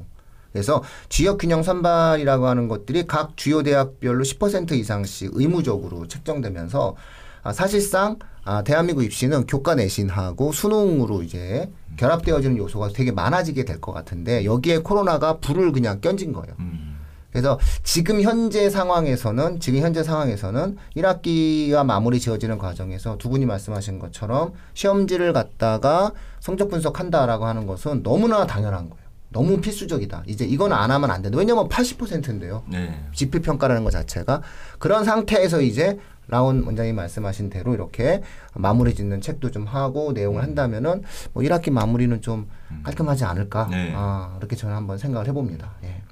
그래서 0.58 0.82
지역 1.08 1.38
균형 1.38 1.62
선발이라고 1.62 2.48
하는 2.48 2.66
것들이 2.66 3.06
각 3.06 3.36
주요 3.36 3.62
대학별로 3.62 4.24
10% 4.24 4.72
이상씩 4.72 5.30
의무적으로 5.34 6.08
책정되면서 6.08 6.96
아, 7.44 7.52
사실상 7.52 8.16
아, 8.44 8.62
대한민국 8.62 9.04
입시는 9.04 9.46
교과 9.46 9.76
내신하고 9.76 10.50
수능으로 10.52 11.22
이제 11.22 11.70
결합되어지는 11.96 12.56
요소가 12.56 12.88
되게 12.88 13.12
많아지게 13.12 13.64
될 13.64 13.80
것 13.80 13.92
같은데 13.92 14.44
여기에 14.44 14.78
코로나가 14.78 15.38
불을 15.38 15.70
그냥 15.70 16.00
껴진 16.00 16.32
거예요. 16.32 16.54
음. 16.58 16.96
그래서 17.30 17.58
지금 17.84 18.20
현재 18.22 18.68
상황에서는 18.68 19.60
지금 19.60 19.80
현재 19.80 20.02
상황에서는 20.02 20.76
1학기가 20.96 21.84
마무리 21.84 22.18
지어지는 22.18 22.58
과정에서 22.58 23.16
두 23.18 23.28
분이 23.28 23.46
말씀하신 23.46 24.00
것처럼 24.00 24.54
시험지를 24.74 25.32
갖다가 25.32 26.12
성적 26.40 26.68
분석한다라고 26.70 27.44
하는 27.46 27.66
것은 27.66 28.02
너무나 28.02 28.46
당연한 28.46 28.90
거예요. 28.90 29.07
너무 29.30 29.60
필수적이다. 29.60 30.24
이제 30.26 30.44
이건 30.44 30.72
안 30.72 30.90
하면 30.90 31.10
안 31.10 31.22
된다. 31.22 31.38
왜냐면 31.38 31.68
80%인데요. 31.68 32.62
네. 32.66 33.06
지표 33.12 33.40
평가라는 33.40 33.84
것 33.84 33.90
자체가 33.90 34.42
그런 34.78 35.04
상태에서 35.04 35.60
이제 35.60 35.98
라온 36.28 36.62
원장님 36.64 36.94
말씀하신 36.94 37.48
대로 37.50 37.74
이렇게 37.74 38.22
마무리 38.54 38.94
짓는 38.94 39.20
책도 39.20 39.50
좀 39.50 39.66
하고 39.66 40.12
내용을 40.12 40.42
한다면은 40.42 41.02
뭐 41.32 41.42
1학기 41.42 41.70
마무리는 41.70 42.20
좀 42.20 42.48
깔끔하지 42.84 43.24
않을까? 43.24 43.68
네. 43.70 43.92
아, 43.94 44.34
이렇게 44.38 44.54
저는 44.54 44.76
한번 44.76 44.98
생각을 44.98 45.26
해봅니다. 45.28 45.72
예. 45.84 46.02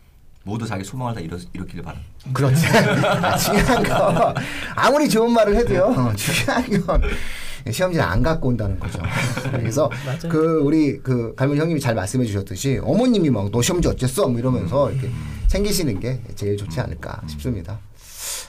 모두 0.44 0.64
자기 0.64 0.84
소망을 0.84 1.14
다 1.14 1.20
이루, 1.20 1.38
이루기를 1.52 1.82
바라. 1.82 1.98
그렇지. 2.32 2.66
아, 3.22 3.36
중요한 3.36 3.82
거 3.82 4.34
아무리 4.74 5.08
좋은 5.08 5.32
말을 5.32 5.56
해도요. 5.56 5.84
어, 5.84 6.14
중요한 6.14 6.86
건 6.86 7.02
시험지를 7.72 8.04
안 8.04 8.22
갖고 8.22 8.48
온다는 8.48 8.78
거죠. 8.78 8.98
그래서. 9.50 9.90
그 10.28 10.60
우리 10.62 10.98
그 11.00 11.34
갈문 11.36 11.56
형님이 11.58 11.80
잘 11.80 11.94
말씀해 11.94 12.24
주셨듯이 12.26 12.80
어머님이 12.82 13.30
막 13.30 13.46
너 13.52 13.62
시험지 13.62 13.88
어쨌어? 13.88 14.28
뭐 14.28 14.38
이러면서 14.38 14.90
이렇게 14.90 15.08
챙기시는 15.48 16.00
게 16.00 16.20
제일 16.34 16.56
좋지 16.56 16.80
않을까 16.80 17.22
싶습니다. 17.28 17.78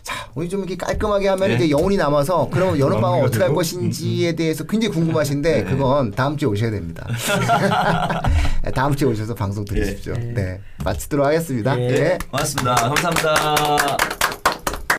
자, 0.02 0.30
우리 0.36 0.48
좀 0.50 0.62
이렇게 0.62 0.76
깔끔하게 0.78 1.28
하면 1.28 1.50
네. 1.50 1.56
이제 1.56 1.70
영혼이 1.70 1.98
남아서 1.98 2.50
그러면 2.52 2.80
여름 2.80 3.02
방학 3.02 3.18
마무리가 3.18 3.28
어떻게 3.28 3.44
할? 3.44 3.54
것인지에 3.54 4.34
대해서 4.36 4.64
굉장히 4.64 4.94
궁금하신데 4.96 5.52
네. 5.52 5.64
그건 5.66 6.12
다음 6.12 6.38
주에 6.38 6.48
오셔야 6.48 6.72
됩니다. 6.72 7.06
다음 8.74 8.96
주에 8.96 9.08
오셔서 9.08 9.36
방송 9.36 9.66
들으십시오. 9.66 10.14
네. 10.14 10.34
네, 10.34 10.62
마치도록 10.84 11.26
하겠습니다. 11.26 11.76
네. 11.76 11.88
네. 11.90 12.18
고맙습니다. 12.32 12.76
감사합니다. 12.76 13.98